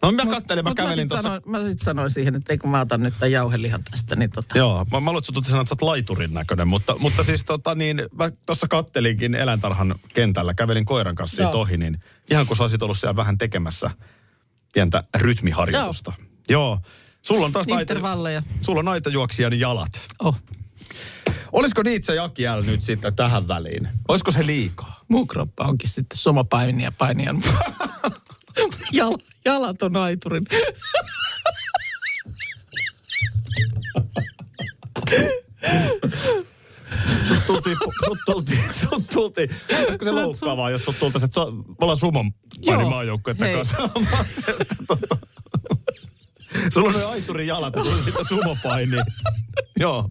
No 0.02 0.12
mä 0.12 0.22
Mut- 0.24 0.34
kattelin, 0.34 0.64
mä 0.64 0.70
mut 0.70 0.76
kävelin 0.76 0.96
sit 0.96 1.08
tuossa. 1.08 1.22
sanoin, 1.22 1.42
mä 1.46 1.58
sitten 1.58 1.84
sanoin 1.84 2.10
siihen, 2.10 2.34
että 2.34 2.52
eikö 2.52 2.66
mä 2.66 2.80
otan 2.80 3.00
nyt 3.02 3.14
tämän 3.18 3.32
jauhelihan 3.32 3.84
tästä. 3.90 4.16
Niin 4.16 4.30
tota. 4.30 4.58
Joo, 4.58 4.86
mä, 4.92 5.00
mä 5.00 5.10
luulen, 5.10 5.22
että 5.38 5.48
sanoa, 5.50 5.60
että 5.62 5.68
sä 5.68 5.72
oot 5.74 5.82
laiturin 5.82 6.34
näköinen, 6.34 6.68
mutta, 6.68 6.96
mutta 6.98 7.22
siis 7.24 7.44
tota 7.44 7.74
niin, 7.74 8.02
mä 8.12 8.30
tuossa 8.46 8.68
kattelinkin 8.68 9.34
eläintarhan 9.34 9.94
kentällä, 10.14 10.54
kävelin 10.54 10.84
koiran 10.84 11.14
kanssa 11.14 11.36
siitä 11.36 11.56
ohi, 11.56 11.76
niin 11.76 12.00
ihan 12.30 12.46
kun 12.46 12.56
sä 12.56 12.64
olisit 12.64 12.82
ollut 12.82 12.98
siellä 12.98 13.16
vähän 13.16 13.38
tekemässä 13.38 13.90
pientä 14.72 15.04
rytmiharjoitusta. 15.16 16.12
Joo. 16.18 16.62
Joo. 16.62 16.78
Sulla 17.22 17.46
on 17.46 17.52
taas 17.52 17.66
aita, 17.70 17.80
Intervalleja. 17.80 18.42
sulla 18.60 18.80
on 18.80 18.88
aitajuoksijan 18.88 19.60
jalat. 19.60 20.00
Oh. 20.18 20.36
Olisiko 21.52 21.82
Nietzsche 21.82 22.14
Jaki 22.14 22.42
L 22.42 22.62
nyt 22.66 22.82
sitten 22.82 23.14
tähän 23.16 23.48
väliin? 23.48 23.88
Olisiko 24.08 24.30
se 24.30 24.46
liikaa? 24.46 25.00
Muu 25.08 25.26
kroppa 25.26 25.64
onkin 25.64 25.90
sitten 25.90 26.18
somapainia 26.18 26.92
painijan. 26.92 27.42
Jal, 28.92 29.16
jalat 29.44 29.82
on 29.82 29.96
aiturin. 29.96 30.46
Sut 37.28 37.46
tultiin, 37.46 37.76
sut 38.04 38.18
tultiin, 38.26 38.64
sut 38.90 39.06
tultiin. 39.12 39.50
Olisiko 39.78 40.04
se 40.04 40.10
loukkaavaa, 40.10 40.70
jos 40.70 40.84
sut 40.84 40.98
tultaisi, 41.00 41.24
että 41.24 41.40
me 41.40 41.74
ollaan 41.80 41.98
sumon 41.98 42.32
Joo, 42.62 42.76
painimaajoukkuetta 42.76 43.44
kanssa. 43.52 43.76
Sulla 46.72 46.88
on 46.88 46.94
ne 46.94 47.04
aiturin 47.04 47.46
jalat 47.46 47.76
ja 47.76 47.82
tuli 47.82 48.02
sitten 48.02 48.24
sumopaini. 48.28 48.96
Joo. 49.80 50.10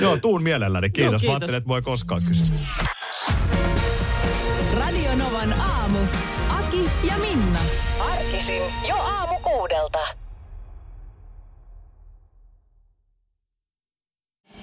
Joo, 0.00 0.16
tuun 0.16 0.42
mielelläni. 0.42 0.90
Kiitos. 0.90 1.02
Joo, 1.02 1.12
Mä 1.12 1.18
kiitos. 1.18 1.30
ajattelin, 1.30 1.54
että 1.58 1.68
voi 1.68 1.82
koskaan 1.82 2.22
kysyä. 2.28 2.46